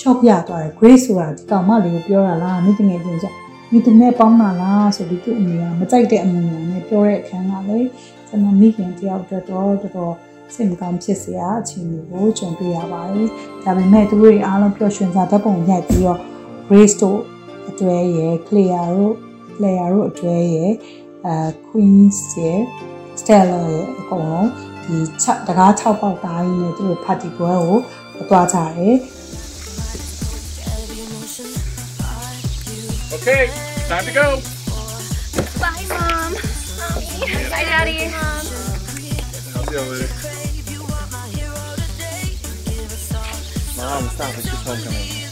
[0.00, 3.32] shop ပြသွားတယ် Grace ဆိုတာဒီကောင်မလေးကိုပြောတာလားမိတငယ်ချင်းဆို
[3.72, 7.88] မိသူနဲ့ပေါင်းတာလားဆိုပြီးသူ့အမေကမကြိုက်တဲ့အမူအရာနဲ့ပြောတဲ့အခန်းကလည်း
[8.28, 10.14] ကျွန်တော်မိခင်တယောက်အတွက်တော့တော်တော်
[10.54, 13.28] စိတ်မကောင်းဖြစ်စရာအခြေအနေကိုကြုံတွေ့ရပါတယ်။
[13.64, 16.20] ဒါပေမဲ့သူတို့တွေအားလုံးပျော်ရွှင်စွာဓာတ်ပုံရိုက်ပြီးတော့
[16.68, 17.20] Grace တို့
[17.68, 19.14] အတွဲရယ် Clear တို့
[19.56, 20.72] Clear တို့အတွဲရယ်
[21.26, 21.34] အဲ
[21.68, 22.60] Queens ရယ်
[23.20, 24.48] Stella ရယ်အကုန်လုံး
[24.84, 28.96] ဒီ6တကား6ပေါက်သားကြီးနဲ့သူတို့ party ပွဲကိုသွားကြတယ်
[33.14, 33.46] Okay,
[33.88, 34.40] time to go.
[35.60, 36.32] Bye, Mom.
[36.32, 37.20] Mommy.
[37.48, 38.08] Bye, Daddy.
[38.08, 38.22] Mom.
[39.54, 40.08] I'll see you later.
[43.76, 44.34] Mom, stop.
[44.36, 45.23] It's just homecoming.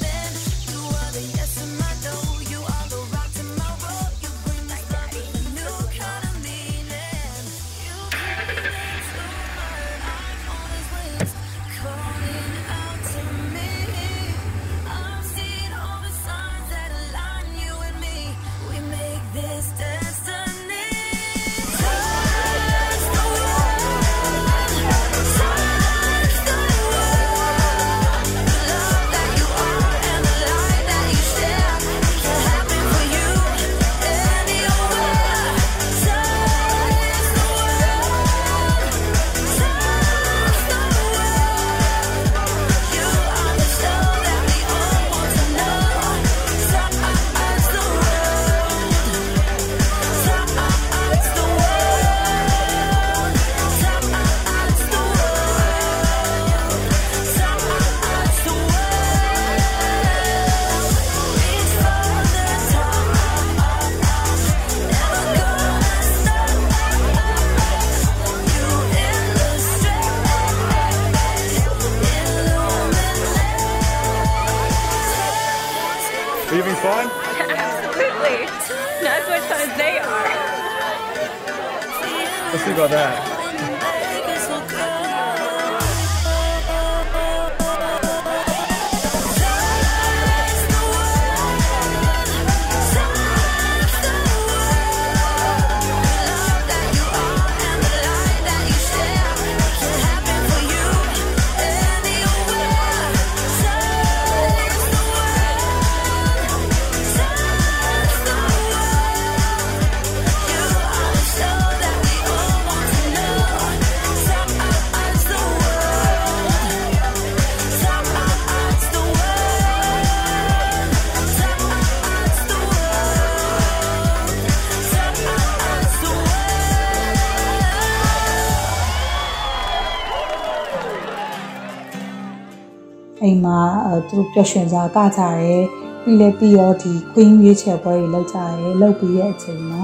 [134.22, 135.62] ပျော်ရွှင်စားကကြတယ်။
[136.04, 139.84] ပြီးလဲပြီးတော့ဒီ queen ရွေးချယ်ပွဲတွေလုပ်ကြတယ်။လုပ်ပြီးတဲ့အချိန်မှာ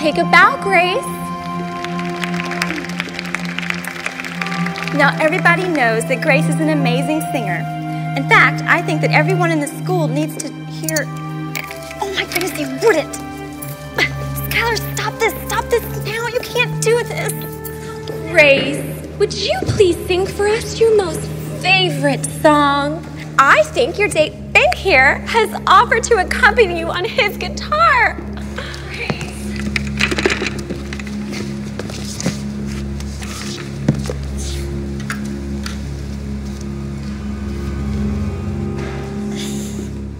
[0.00, 1.10] Take a bow, Grace.
[5.00, 7.60] Now, everybody knows that Grace is an amazing singer.
[8.16, 11.04] In fact, I think that everyone in the school needs to hear.
[12.02, 13.14] Oh my goodness, they wouldn't!
[14.48, 15.34] Skylar, stop this!
[15.46, 16.26] Stop this now!
[16.28, 17.32] You can't do this!
[18.32, 18.73] Grace,
[19.25, 21.19] would you please sing for us your most
[21.59, 23.03] favorite song?
[23.39, 28.19] I think your date Ben here has offered to accompany you on his guitar.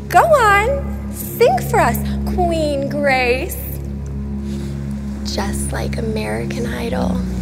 [0.09, 1.99] Go on, sing for us,
[2.33, 3.55] Queen Grace.
[5.31, 7.34] Just like American Idol.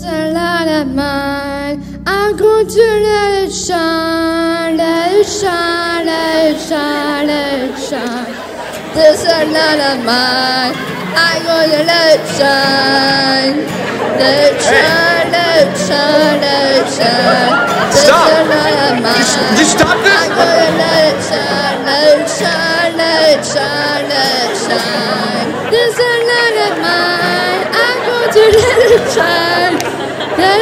[0.00, 1.84] This a light of mine.
[2.06, 8.32] I'm going to let it shine, let it shine, let it shine, let it shine.
[8.96, 10.72] This a light of mine.
[11.12, 13.60] I'm going to let it shine.
[14.16, 17.92] Let it shine, let it shine, let it shine.
[17.92, 18.24] This Stop.
[18.24, 19.56] a light of mine.
[19.60, 20.16] Just stop this.
[20.16, 25.48] I'm going to let it shine, let it shine, let it shine, let it shine.
[25.68, 27.64] This a light of mine.
[27.84, 29.39] I'm going to let it shine.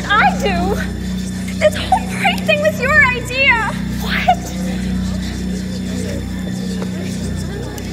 [0.00, 0.74] did I do?
[1.58, 3.70] This whole party thing was your idea!
[4.00, 4.38] What?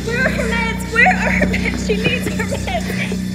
[0.05, 0.93] Where are her meds?
[0.93, 1.88] Where are her meds?
[1.88, 3.26] She needs her meds.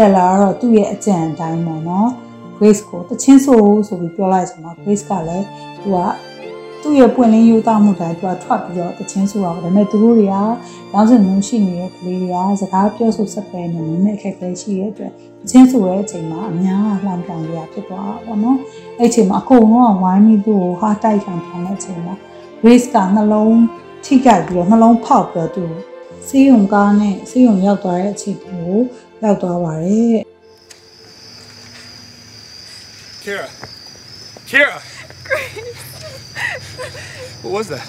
[0.00, 2.08] Stella ကတော့သူ့ရဲ့အကြံအတိုင်းပေါ့နော်
[2.56, 5.46] Grace ကိုတချင်းဆိုဆိုပြီးပြောလိုက်ဆိုတော့ Grace ကလည်း
[5.82, 5.98] သူက
[6.82, 10.36] သူ့ရဲ့ပွင့်လင်းရိုးသားမှုတိုင်းသူကထွက်ပြီးတော့တချင်းဆိုတော့ဒါပေမဲ့သူတို့တွေက
[10.92, 18.58] နောက်စဉ်လုံးရှိနေတဲ့ကလေးတွေကစကားပြောဆိုဆက်ပဲနေနေအခက်အခဲရှိတဲ့အတွက်တချင်းဆိုတဲ့အချိန်မှာအများလှမ်းပြောင်းရဖြစ်သွားတာပေါ့နော်
[18.98, 22.14] အဲ့အချိန်မှာအကုန်လုံးကဝိုင်းပြီးသူ့ကိုဟာတိုက်ခံပြောင်းတဲ့အချိန်မှာ
[22.60, 23.58] Grace ကနှလုံး
[24.04, 25.90] ထိကြိုက်ပြီးတော့နှလုံးဖောက်ပြီးတော့သူ့ကို
[26.28, 28.74] စေးရုံကားနဲ့စေးရုံရောက်သွားတဲ့အချိန်ကို
[29.23, 30.23] ရောက်သွားပါတယ်
[33.25, 33.49] Kara.
[34.51, 34.79] Kara.
[37.41, 37.85] What was that?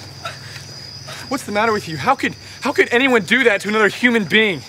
[1.29, 1.97] What's the matter with you?
[1.99, 4.63] How could how could anyone do that to another human being?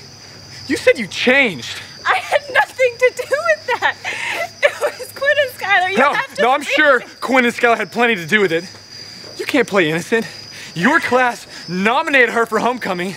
[0.67, 1.77] You said you changed.
[2.05, 3.95] I had nothing to do with that.
[4.67, 5.89] It was Quinn and Skylar.
[5.91, 8.51] You No, have to no, I'm sure Quinn and Skylar had plenty to do with
[8.51, 8.65] it.
[9.39, 10.25] You can't play innocent.
[10.75, 13.15] Your class nominated her for homecoming,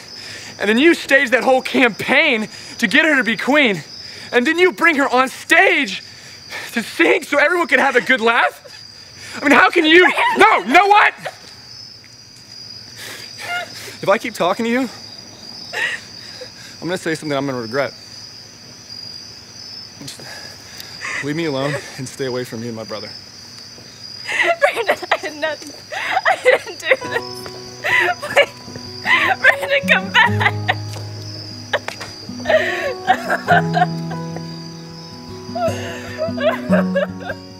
[0.59, 2.47] And then you staged that whole campaign
[2.77, 3.83] to get her to be queen.
[4.31, 6.03] And then you bring her on stage
[6.71, 8.61] to sing so everyone could have a good laugh?
[9.41, 10.07] I mean, how can you?
[10.37, 11.13] No, know what?
[14.01, 14.89] If I keep talking to you,
[16.81, 17.93] I'm gonna say something I'm gonna regret.
[20.01, 20.21] Just
[21.23, 23.09] leave me alone and stay away from me and my brother.
[24.59, 25.73] Brandon, I did nothing.
[25.95, 27.23] I didn't do this.
[28.21, 28.64] Please,
[29.05, 30.75] Brandon, come back.
[36.27, 37.54] running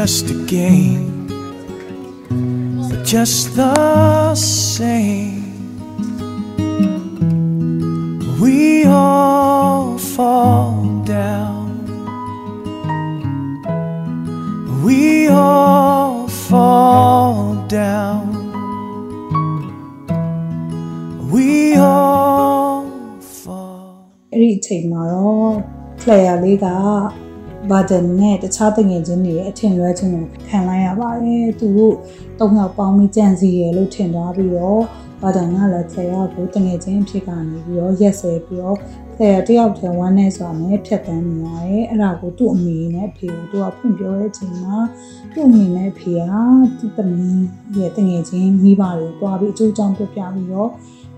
[0.00, 1.26] just a game,
[2.88, 5.42] but just the same,
[8.40, 11.66] we all fall down.
[14.84, 18.26] We all fall down.
[21.30, 22.16] We all
[24.32, 25.54] အဲ့ဒီအချိန်မှာတော့
[26.00, 26.66] player လေးက
[27.71, 31.95] Burden နဲ့တခြားတငယ်ချင်းတွေရဲ့အထင်လွဲခြင်းကိုခံလိုက်ရပါတယ်သူတို့
[32.39, 34.81] တုံ့ရောက်ပေါင်းပြီးကြံစီရလို့ထင်သွားပြီးတော့
[35.21, 38.77] burden ကလည်း player ကိုတငယ်ချင်းအဖြစ်ကနေပြီးတော့ရက်စဲပြီးတော့
[39.15, 44.77] player တယောက်တည်းဝမ်းနေဆိုတာနဲ့ဖြတ်တန်းနေရတယ်အဲ့ဒါကိုသူ့အမေနဲ့အဖေကိုသူကဖွင့်ပြောတဲ့အချိန်မှာ
[45.33, 46.31] သူ့အမေနဲ့အဖေက
[46.79, 47.43] သူ့သမီး
[47.77, 50.69] ရဲ့တငယ်ချင်းမိဘတွေကိုတွားပြီးအကျိုးအကြောင်းပြပြပြီးတော့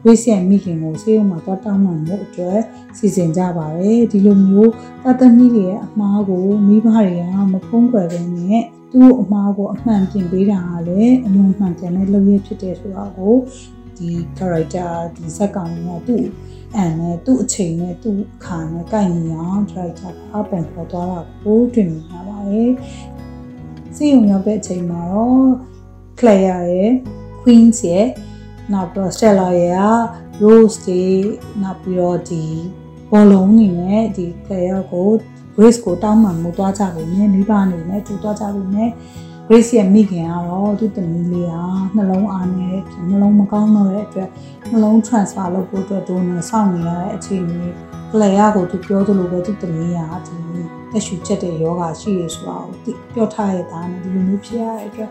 [0.06, 2.60] ဝိဆရာမိခင်ကိုဆေးရုံမှာတော့တောင်းပန်မှုအတွက်
[2.98, 4.72] စီစဉ်ကြပါတယ်ဒီလိုမျိုး
[5.04, 13.36] တသမီးတွေရဲ့အမားကိုမိဘတွေကမဖုံးကွယ်ဘဲနဲ့သူ့အမားကိုအမှန်ပြင်ပေးတာကလည်းအလွန်မှန်ကန်တဲ့လုပ်ရဖြစ်တဲ့ဆိုတာကို
[13.98, 16.26] ဒီ character ဒီဇက်ကောင်ကသူ့
[16.76, 22.72] အန်နဲ့သူ့အချိန်နဲ့သူ့ခါနဲ့ကိုက်ညီအောင် character ကအပန်ခေါ်သွားတာကိုတွေ့မြင်ရပါတယ်
[23.96, 25.48] စီယုံရောက်တဲ့အချိန်မှာတော့
[26.20, 26.92] Claire ရဲ့
[27.42, 28.08] Queens ရဲ့
[28.72, 29.86] နောက်ပြီးတော့ Stella ရဲ့က
[30.44, 31.04] Rose တွေ
[31.62, 32.44] နောက်ပြီးတော့ဒီ
[33.12, 35.10] ဘောလုံးနေနဲ့ဒီ Claire ကို
[35.56, 38.90] Grace ကိုတောင်းပန်မှုသွားကြပြီနဲ့မိဘအနေနဲ့သူသွားကြပြီနဲ့
[39.48, 42.78] Grace ရဲ့မိခင်ကတော့သူ့သမီးလေးဟာနှလုံးအားနဲ့
[43.10, 44.30] နှလုံးမကောင်းတော့တဲ့အတွက်
[44.72, 47.64] နှလုံး transfer လုပ်ဖို့အတွက်ဒိုနာစောင့်နေရတဲ့အခြေအနေ
[48.12, 50.36] Claire ကိုသူပြောသလိုပဲသူ့သမီးဟာဒီ
[50.92, 55.10] တက်ရှူချက်တဲ့ယောဂရှိရဆိုတာကိုပြောထားရတာနဲ့ဒီလိုမျိုးဖြစ်ရတဲ့အတွက်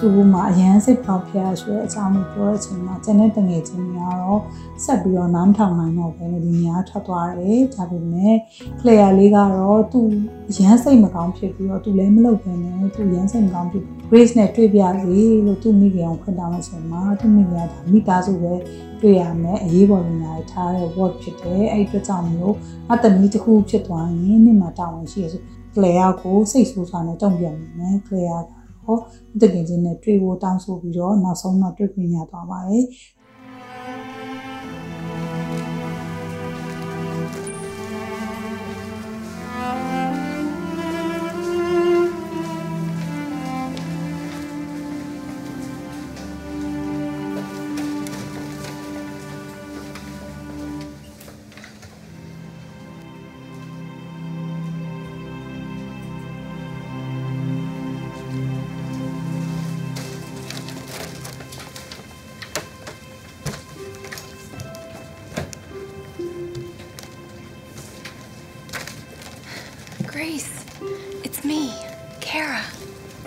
[0.00, 4.40] သူ့မှာအရန်စိတ်ပေါက်ဖျားဆိုတဲ့အကြောင်းကိုပြောတဲ့အချိန်မှာကျန်တဲ့တငယ်ချင်းတွေကတော့
[4.84, 8.36] ဆက်ပြီးတော့နားမထောင်နိုင်တော့ဘဲနဲ့ဒီနေရာထွက်သွားတယ်ဒါပေမဲ့
[8.80, 10.08] Claire လေးကတော့သူ့
[10.56, 18.52] ရန်စိတ်မကောင်းဖြစ်ပြီးတော့သူလည်းမလုပ်ဘဲနဲ့သူရန်စိတ်မကောင်းဖြစ် Grace နဲ့တွေ့ပြစီလို့သူ့မိခင်အောင်ခွင့်တောင်းတဲ့အချိန်မှာသူ့မိခင်ကဒါမိသားစုပဲ
[19.00, 22.54] တွေ့ရမယ်အရေးပေါ်လူနာတွေထားတဲ့ word ဖြစ်တယ်အဲ့ဒီအတွက်ကြောင့်မျိုး
[22.92, 25.42] အတမီတစ်ခုဖြစ်သွားရင်နေ့မှာတာဝန်ရှိရဆို
[25.74, 28.55] Claire ကိုစိတ်ဆိုးစွာနဲ့တုံ့ပြန်နေမယ် Claire က
[28.86, 29.00] တော့
[29.40, 32.84] တကယ်ချင်းနဲ့တွေ့ဖို့တောင်းဆိုပြီးတော့နောက်ဆုံးတော့တွေ့ခွင့်ရသွားပါတယ်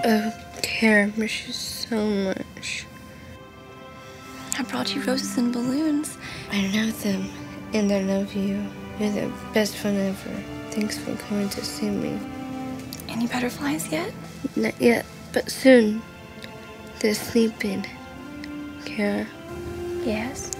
[0.03, 2.85] Oh, Kara, miss you so much.
[4.57, 6.17] I brought you roses and balloons.
[6.51, 7.29] I know them,
[7.73, 8.65] and I love you.
[8.99, 10.43] You're the best friend ever.
[10.71, 12.19] Thanks for coming to see me.
[13.07, 14.13] Any butterflies yet?
[14.55, 16.01] Not yet, but soon.
[16.99, 17.85] They're sleeping.
[18.85, 19.25] Kara,
[20.03, 20.51] Yes.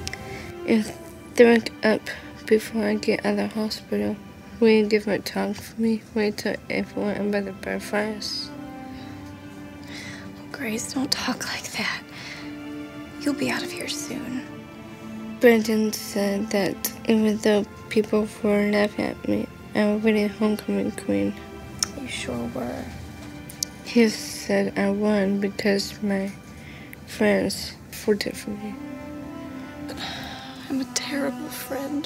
[0.66, 0.98] if
[1.36, 2.02] they wake up
[2.46, 4.16] before I get out of the hospital,
[4.60, 6.02] We different talk for me.
[6.14, 8.50] We took everyone about the preference.
[10.60, 12.04] Grace, don't talk like that.
[13.22, 14.46] You'll be out of here soon.
[15.40, 16.76] Brendan said that
[17.08, 21.34] even though people were laughing at me, I was really homecoming queen.
[22.02, 22.84] You sure were.
[23.86, 26.30] He said I won because my
[27.08, 28.76] friends voted for me.
[30.70, 32.06] I'm a terrible friend.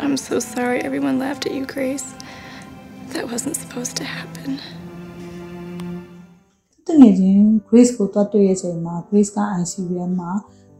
[0.00, 2.14] I'm so sorry everyone laughed at you, Grace.
[3.10, 4.60] That wasn't supposed to happen.
[6.90, 10.30] တငယ်ချင်း Grace ကိုတွတ်တွေ့ရချိန်မှာ Grace က ICBM မှာ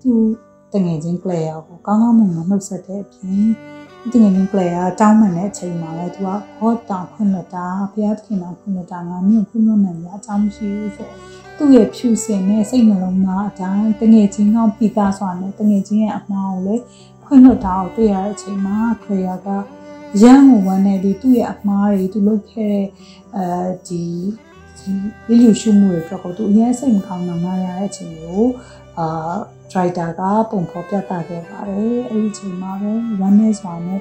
[0.01, 0.21] သူ့
[0.73, 3.47] တငယ်ချင်း Claire ကိုကောင်းကောင်းမွန်မွန်နှုတ်ဆက်တဲ့အပြင်
[4.13, 11.11] တငယ်ချင်း Claire ကတောင်းပန်တဲ့အချိန်မှာလည်းသူကခေါ်တာဖွင့်လက်တာဘုရားသခင်တော်ဖွင့်လက်တာငါမျိုးဖွင့်လို့နိုင်ရအကြောင်းမရှိဘူးဆို
[11.57, 16.83] သူ့ရဲ့ဖြူစင်တဲ့စိတ်နှလုံးသားအတိုင်းတငယ်ချင်းကပြီးသားစွာနဲ့တငယ်ချင်းရဲ့အမှားကိုလည်း
[17.25, 19.49] ခွင့်လွှတ်တာကိုတွေ့ရတဲ့အချိန်မှာ Claire က
[20.23, 22.87] ရန်ကိုဝမ်းနေပြီးသူ့ရဲ့အမှားတွေသူလုပ်ခဲ့တဲ့
[23.37, 23.47] အဲ
[23.89, 24.50] ဒီဒီ
[25.29, 28.45] လီလူရှုမှုတွေအတွက်ကိုသူအရင်စိတ်မကောင်းတော့မှရတဲ့အချိန်ကို
[28.99, 29.09] အာ
[29.73, 32.93] writer ကပုံဖော်ပြသခဲ့ပါတယ်အဲ့ဒီအချိန်မှာပဲ
[33.27, 34.01] oneness မှာနဲ့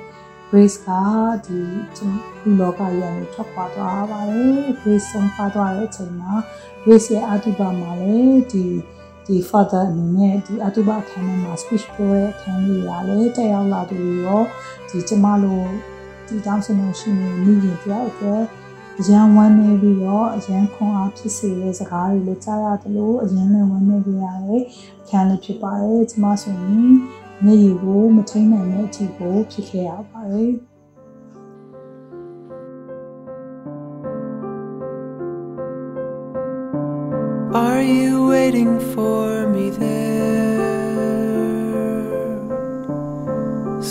[0.50, 0.88] Grace က
[1.46, 1.60] ဒီ
[2.44, 6.32] လူလောကရန်ကိုထွက်ခွာသွားပါတယ် Grace ဆုံးခွာသွားတဲ့အချိန်မှာ
[6.84, 8.66] Grace ရဲ့အတုပမှာလည်းဒီ
[9.26, 14.42] ဒီ father အနေနဲ့ဒီအတုပအခမ်းအနားမှာ speech ပြောတဲ့အခမ်းလေးရလည်းတက်ရောက်လာသူရော
[14.90, 15.68] ဒီကျမတို့
[16.28, 18.44] ဒီတောင်းဆိုမှုရှိနေမိရင်တယောက်အတွက်
[19.02, 24.64] အရန်ဝမ်းနေပြီးတော့အရန်ခွန်အားဖြစ်စေတဲ့စကားတွေလည်းကြားရတယ်လို့အရန်လည်းဝမ်းနေကြရတယ်
[25.02, 26.94] အခန်းလေးဖြစ်ပါတယ်ကျမဆိုရင်
[27.44, 30.54] မျက်ရည်ကိုမထိန်နိုင်တဲ့အထိကိုဖြစ်ခဲ့ရပါတယ်
[37.66, 40.60] Are you waiting for me there?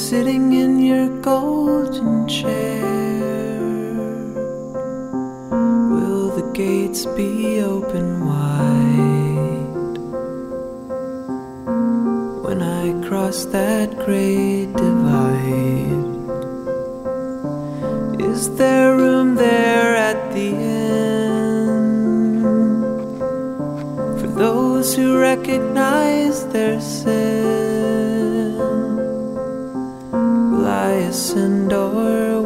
[0.05, 2.98] Sitting in your golden chair?
[6.59, 9.97] Gates be open wide
[12.45, 16.09] when I cross that great divide?
[18.21, 20.89] Is there room there at the end?
[24.21, 28.57] for those who recognize their sin.
[30.51, 32.38] Will I ascend or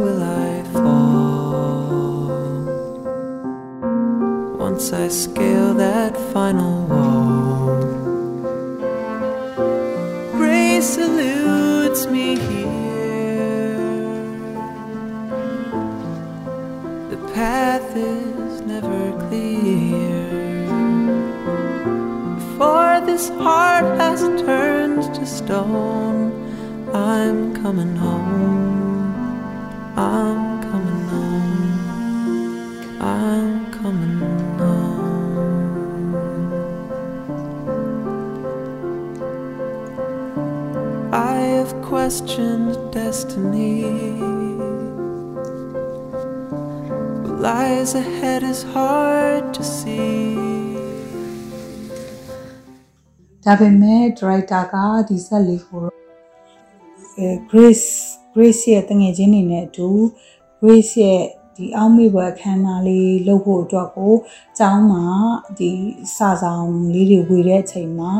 [4.95, 7.81] I scale that final wall,
[10.33, 13.79] grace eludes me here.
[17.09, 20.29] The path is never clear.
[22.59, 26.33] For this heart has turned to stone.
[26.95, 29.15] I'm coming home.
[29.97, 30.32] I'm
[42.13, 43.85] questioned destiny.
[47.23, 50.37] What lies ahead is hard to see.
[53.45, 54.75] ဒါပေမဲ့ director က
[55.09, 55.85] ဒီဇက်လေးကို
[57.19, 57.89] အဲ Grace
[58.35, 59.89] Grace ရဲ့တငယ်ချင်းတွေနဲ့အတူ
[60.61, 61.23] Grace ရဲ့
[61.57, 64.15] ဒီအောက်မေ့ဘွယ်အခမ်းအနားလေးလုပ်ဖို့အတွက်ကို
[64.59, 65.05] ကျောင်းမှာ
[65.59, 65.71] ဒီ
[66.17, 68.11] စာဆောင်လေးတွေဝေတဲ့အချိန်မှာ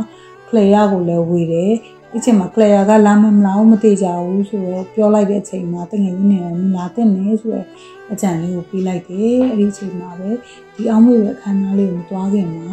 [0.49, 1.75] Claire ကိုလည်းဝေတယ်
[2.17, 7.67] အချိန်မှာ Claire ကလာမမလားမသိကြဘူးဆိုတော့ပြောလိုက်တဲ့အချိန်မှာတငယ်ချင်းတွေနဲ့လာတဲ့နေဆိုတော့
[8.13, 10.31] အကြံလေးကိုပေးလိုက်တယ်အဲ့ဒီအချိန်မှာပဲ
[10.75, 12.71] ဒီအောက်မေ့ဘွယ်အခမ်းအနားလေးကိုတွားခင်မှာ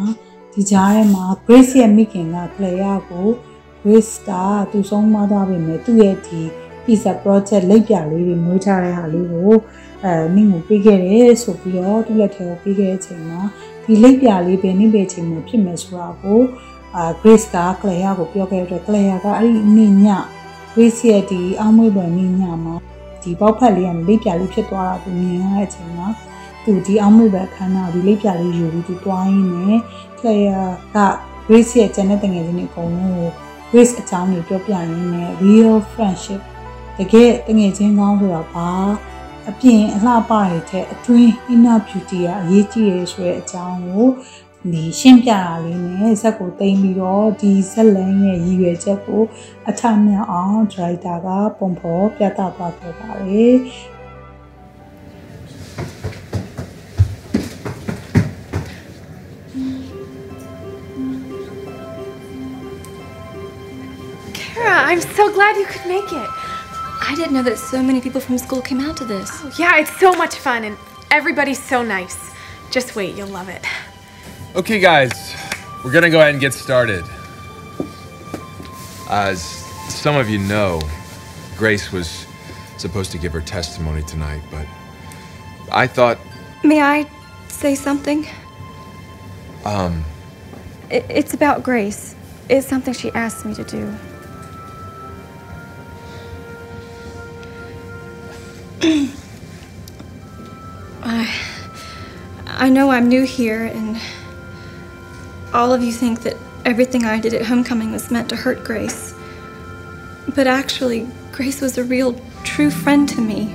[0.54, 3.26] ဒီကြားထဲမှာ Grace ရဲ့မိခင်က Claire ကို
[3.82, 4.30] Grace က
[4.70, 6.40] သူဆုံးမသွားပြီမဲ့သူ့ရဲ့ဒီ
[6.84, 9.52] pizza project လိပ်ပြလေးတွေမွေးထားတဲ့ဟာလေးကို
[10.04, 13.40] အဲနင့်ကိုပေးခဲ့တယ်ဆိုပြီးတော့သူ့လက်ထဲကိုပေးခဲ့တဲ့အချိန်မှာ
[13.84, 16.40] ဒီလိပ်ပြလေးပဲနင့်ပဲအချိန်မှာဖြစ်မယ်ဆိုတာကို
[16.96, 19.94] အာ Grace က Claire ကိုပြောခဲ့တဲ့ Claire ကအဲ့ဒီနေ့ည
[20.74, 22.74] Grace ရဲ့ဒီအောင်းမွေးပွင့်နေ့ညမှာ
[23.22, 26.08] ဒီပေါက်ဖက်လေးကလိပ်ပြလေးဖြစ်သွားတာကိုမြင်ရတဲ့အချိန်မှာ
[26.64, 29.78] သူဒီအောင်မေပဲခန်းနာဒီလိပ်ပြလေးယူပြီးသူတွားရင်းနဲ့
[30.18, 30.98] Claire က
[31.46, 33.30] Grace ရဲ့ကျန်တဲ့တငယ်ချင်းတွေအကုန်လုံးကို
[33.70, 36.40] Grace အကြောင်းကိုပြောပြရင်းနဲ့ real friendship
[36.98, 38.68] တကယ်တငယ်ချင်းကောင်းဆိုတာဘာ
[39.48, 44.06] အပြင်အလှပရတဲ့အတွင်း inner beauty ကအရေးကြီးတယ်ဆိုတဲ့အကြောင်းကို
[44.73, 49.21] ဒီရှင်းပြတာလေးနဲ့ဇက်ကိုတင်ပြီးတော့ဒီဇက်လန်ရဲ့ရည်ရွယ်ချက်ကို
[49.69, 53.55] အထမြောက်အောင် director ကပုံဖော်ပြသသွားခဲ့ပါတယ်
[64.37, 66.29] Kara, I'm so glad you could make it.
[67.09, 69.29] I didn't know that so many people from school came out to this.
[69.33, 70.75] Oh, yeah, it's so much fun and
[71.11, 72.17] everybody's so nice.
[72.71, 73.63] Just wait, you'll love it.
[74.54, 75.12] Okay, guys,
[75.84, 77.04] we're gonna go ahead and get started.
[79.08, 80.80] As some of you know,
[81.56, 82.26] Grace was
[82.78, 84.66] supposed to give her testimony tonight, but
[85.72, 86.18] I thought,
[86.64, 87.06] May I
[87.48, 88.26] say something?
[89.64, 90.04] um,
[91.10, 92.16] It's about Grace.
[92.48, 93.96] It's something she asked me to do.
[101.02, 101.34] I,
[102.46, 104.00] I know I'm new here, and
[105.52, 109.14] all of you think that everything I did at homecoming was meant to hurt Grace.
[110.34, 113.46] But actually, Grace was a real, true friend to me.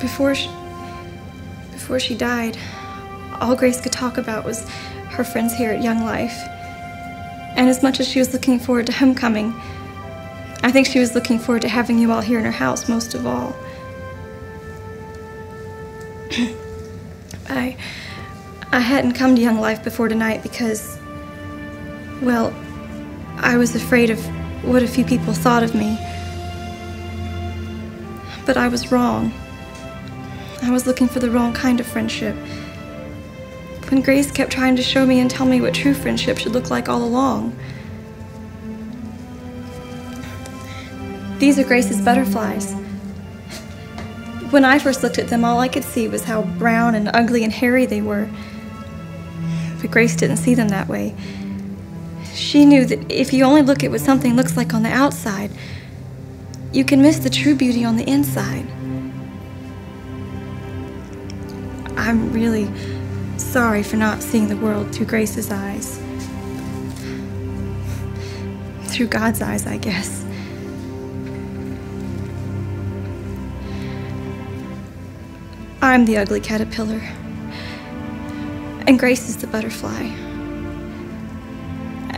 [0.00, 0.50] Before she,
[1.72, 2.58] before she died,
[3.40, 4.68] all Grace could talk about was
[5.10, 6.36] her friends here at Young Life.
[7.56, 9.54] And as much as she was looking forward to homecoming,
[10.62, 13.14] I think she was looking forward to having you all here in her house most
[13.14, 13.56] of all.
[17.48, 17.76] I
[18.72, 20.98] I hadn't come to Young Life before tonight because
[22.22, 22.54] well,
[23.38, 24.18] I was afraid of
[24.64, 25.98] what a few people thought of me.
[28.46, 29.32] But I was wrong.
[30.62, 32.36] I was looking for the wrong kind of friendship.
[33.88, 36.70] When Grace kept trying to show me and tell me what true friendship should look
[36.70, 37.56] like all along.
[41.38, 42.74] These are Grace's butterflies.
[44.50, 47.44] When I first looked at them, all I could see was how brown and ugly
[47.44, 48.28] and hairy they were.
[49.80, 51.14] But Grace didn't see them that way.
[52.34, 55.50] She knew that if you only look at what something looks like on the outside,
[56.72, 58.66] you can miss the true beauty on the inside.
[61.96, 62.70] I'm really
[63.38, 66.00] sorry for not seeing the world through Grace's eyes.
[68.84, 70.24] Through God's eyes, I guess.
[75.82, 77.00] I'm the ugly caterpillar,
[78.90, 80.02] and Grace is the butterfly.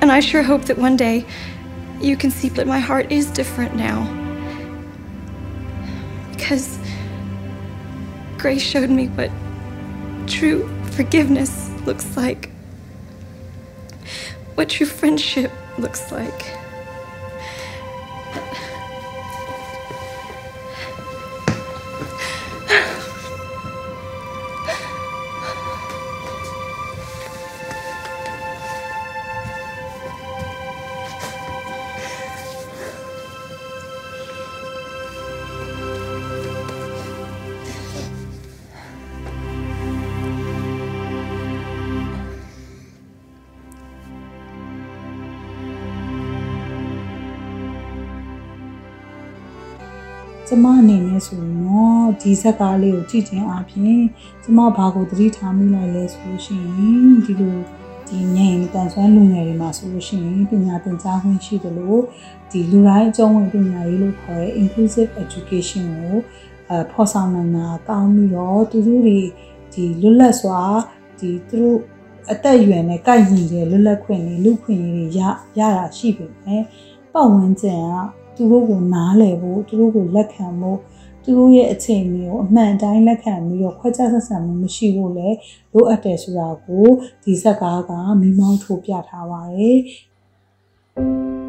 [0.01, 1.27] And I sure hope that one day
[2.01, 4.09] you can see that my heart is different now.
[6.31, 6.79] Because
[8.39, 9.31] Grace showed me what
[10.27, 12.49] true forgiveness looks like,
[14.55, 16.57] what true friendship looks like.။
[50.55, 54.01] ကျမအနေနဲ့ဆိုရင်တော့ဒီဇက်ကားလေးကိုကြည့်ခြင်းအပြင်
[54.43, 57.57] ကျမဘာကိုသတိထားမိလိုက်လဲဆိုလို့ရှိရင်ဒီလို
[58.09, 62.01] ဒီငြိမ်တန်ဆွမ်းလူငယ်တွေမှာဆိုလို့ရှိရင်ပညာသင်ကြားခွင့်ရှိတယ်လို့
[62.51, 66.17] ဒီလူတိုင်းအကျုံးဝင်ပညာရေးလို့ခေါ်တဲ့ inclusive education ကို
[66.71, 69.21] အဖော်ဆောင်နိုင်တာကောင်းပြီးတော့သူတို့တွေ
[69.73, 70.61] ဒီလွတ်လပ်စွာ
[71.19, 71.79] ဒီသူတို့
[72.33, 75.21] အသက်အရွယ်နဲ့ကိုက်ညီတဲ့လွတ်လပ်ခွင့်တွေလူခွင့်ရေးတွေရ
[75.59, 76.65] ရတာရှိပြီမယ်
[77.13, 80.79] ပတ်ဝန်းကျင်က သူတို့ကိုနားလည်ဖို့သူတို့ကိုလက်ခံဖို့
[81.23, 85.37] သူတို့ရဲ့အခြေအနေကိုအမှန်တိုင်းလက်ခံပြီးတော့ခွဲခြားဆက်ဆံမှုမရှိဖို့လည်း
[85.73, 86.87] လိုအပ်တယ်ဆိုတာကို
[87.25, 89.79] ဒီဇက်ကားကမိမောင်းထိုးပြထားပါတယ်။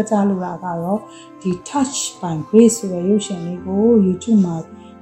[0.00, 1.00] ပြောကြားလိုတာကတော့
[1.42, 4.56] ဒီ touch by grace ဆိုတဲ့ရုပ်ရှင်လေးကို YouTube မှာ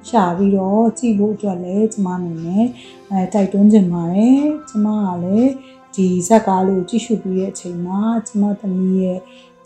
[0.09, 2.66] ရှာပြီးတော့ကြည့်ဖို့အတွက်လည်းကျမအနေနဲ့
[3.11, 5.53] အဲတိုက်တွန်းချင်ပါတယ်ကျမကလည်း
[5.94, 9.18] ဒီဇက်ကားလေးကိုကြည့်ရှုပြီးတဲ့အချိန်မှာကျမသမီးရဲ့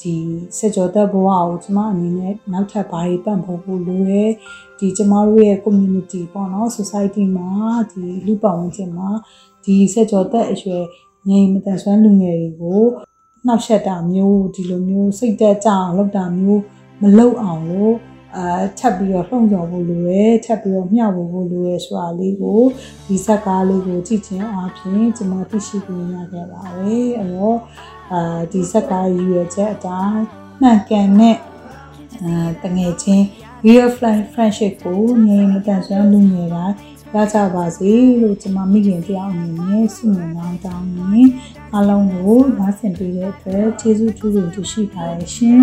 [0.03, 0.15] ဒီ
[0.59, 4.25] စကြောသက်ဘဝကိုကျမအနေနဲ့နောက်ထပ်ဘာတွေပံ့ပိုးဖို့လိုလဲ
[4.79, 7.51] ဒီကျမတို့ရဲ့ community ပေါ့နော် society မှာ
[7.91, 9.09] ဒီလူပတ်ဝန်းကျင်မှာ
[9.65, 10.85] ဒီစကြောသက်အရွယ်
[11.29, 12.83] ငြိမ်မတန်ဆွမ်းလူငယ်တွေကို
[13.47, 16.63] နှောက်ယှက်တာမျိုးဒီလိုမျိုးစိတ်သက်ကြအောင်လုပ်တာမျိုး
[17.01, 17.95] မမလုံအောင်လို့
[18.37, 22.61] အာထပ်ပြီးတော့လှုံ့ဆော်ဖို့လိုရဲထပ်ပြီးတော့မျှဝေဖို့လိုရဲဆိုတာလေးကို
[23.07, 27.59] ဒီဇက်ကားလေးကိုကြည့်ချင်းအားဖြင့်ကျွန်မသိရှိပြီးရခဲ့ပါတယ်အဲ့တော့
[28.13, 30.23] အာဒီဇက်ကားရည်ရွယ်ချက်အတိုင်း
[30.61, 31.37] မှန်ကန်တဲ့
[32.23, 33.25] အာတငယ်ချင်း
[33.67, 33.89] real
[34.33, 36.77] friendship ကိုငြိမ်မတန်ဆွမ်းလူငယ်တိုင်း
[37.15, 37.93] ရကြပါစေ
[38.23, 41.21] လို့ကျွန်မမိခင်တယောက်အနေနဲ့ဆုမွန်ကောင်းတောင်းနေ
[41.73, 45.63] အားလုံးကိုနားဆင်ပေးတဲ့အတွက်ကျေးဇူးထူးထူးရှိပါတယ်ရှင်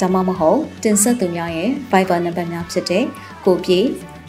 [0.00, 3.04] ဒါမှမဟုတ်တင်ဆက်သူများရဲ့ Viber နံပါတ်များဖြစ်တဲ့
[3.44, 3.80] ကိုပြေ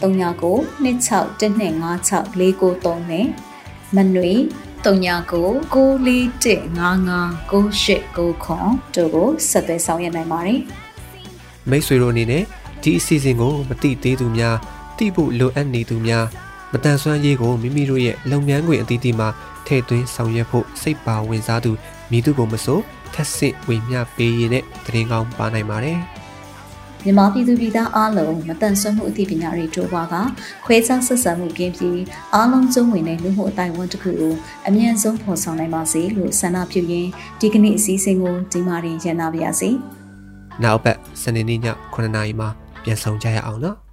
[0.01, 3.27] 39 26125649နဲ့
[3.95, 4.33] မနွေ
[4.85, 8.33] 39 941559899တို့
[9.15, 10.59] ကိုဆက်သွယ်ဆောင်ရွက်နိုင်ပါတယ်
[11.69, 12.43] မိတ်ဆွေတို့အနေနဲ့
[12.83, 14.55] ဒီအစီအစဉ်ကိုမတိသေးသူများ
[14.97, 16.25] တိဖို့လိုအပ်နေသူများ
[16.73, 19.29] မတန်ဆွမ်းရေးကိုမိမိတို့ရဲ့လုပ်ငန်းခွင်အသီးသီးမှာ
[19.67, 21.71] ထည့်သွင်းဆောင်ရွက်ဖို့စိတ်ပါဝင်စားသူ
[22.11, 22.79] မိသူကိုမဆို
[23.13, 25.99] ထက်ဆင့်ဝေမျှပေးရတဲ့တရင်ကောင်းပါနိုင်ပါတယ်
[27.03, 30.15] မြန်မာပြည်သူပြည်သားအားလုံးမတန်ဆွမ်းမှုအသိပညာတွေတိုးပွားက
[30.65, 32.01] ခွဲခြားဆက်ဆံမှုကင်းပြီး
[32.33, 34.33] အားလုံးစုံဝင်တဲ့လူမှုအတိုင်းအဝန်တစ်ခုကို
[34.67, 37.09] အမြန်ဆုံးဖော်ဆောင်နိုင်ပါစေလို့ဆန္ဒပြုရင်း
[37.39, 39.69] ဒီကနေ့အစည်းအဝေးကိုဒီမှာရင်ရန်နာပါရစေ။။
[40.63, 41.59] နောက်ပတ်စနေနေ့ည
[41.93, 42.49] 9:00နာရီမှာ
[42.83, 43.77] ပြန်ဆောင်ကြရအောင်နော်။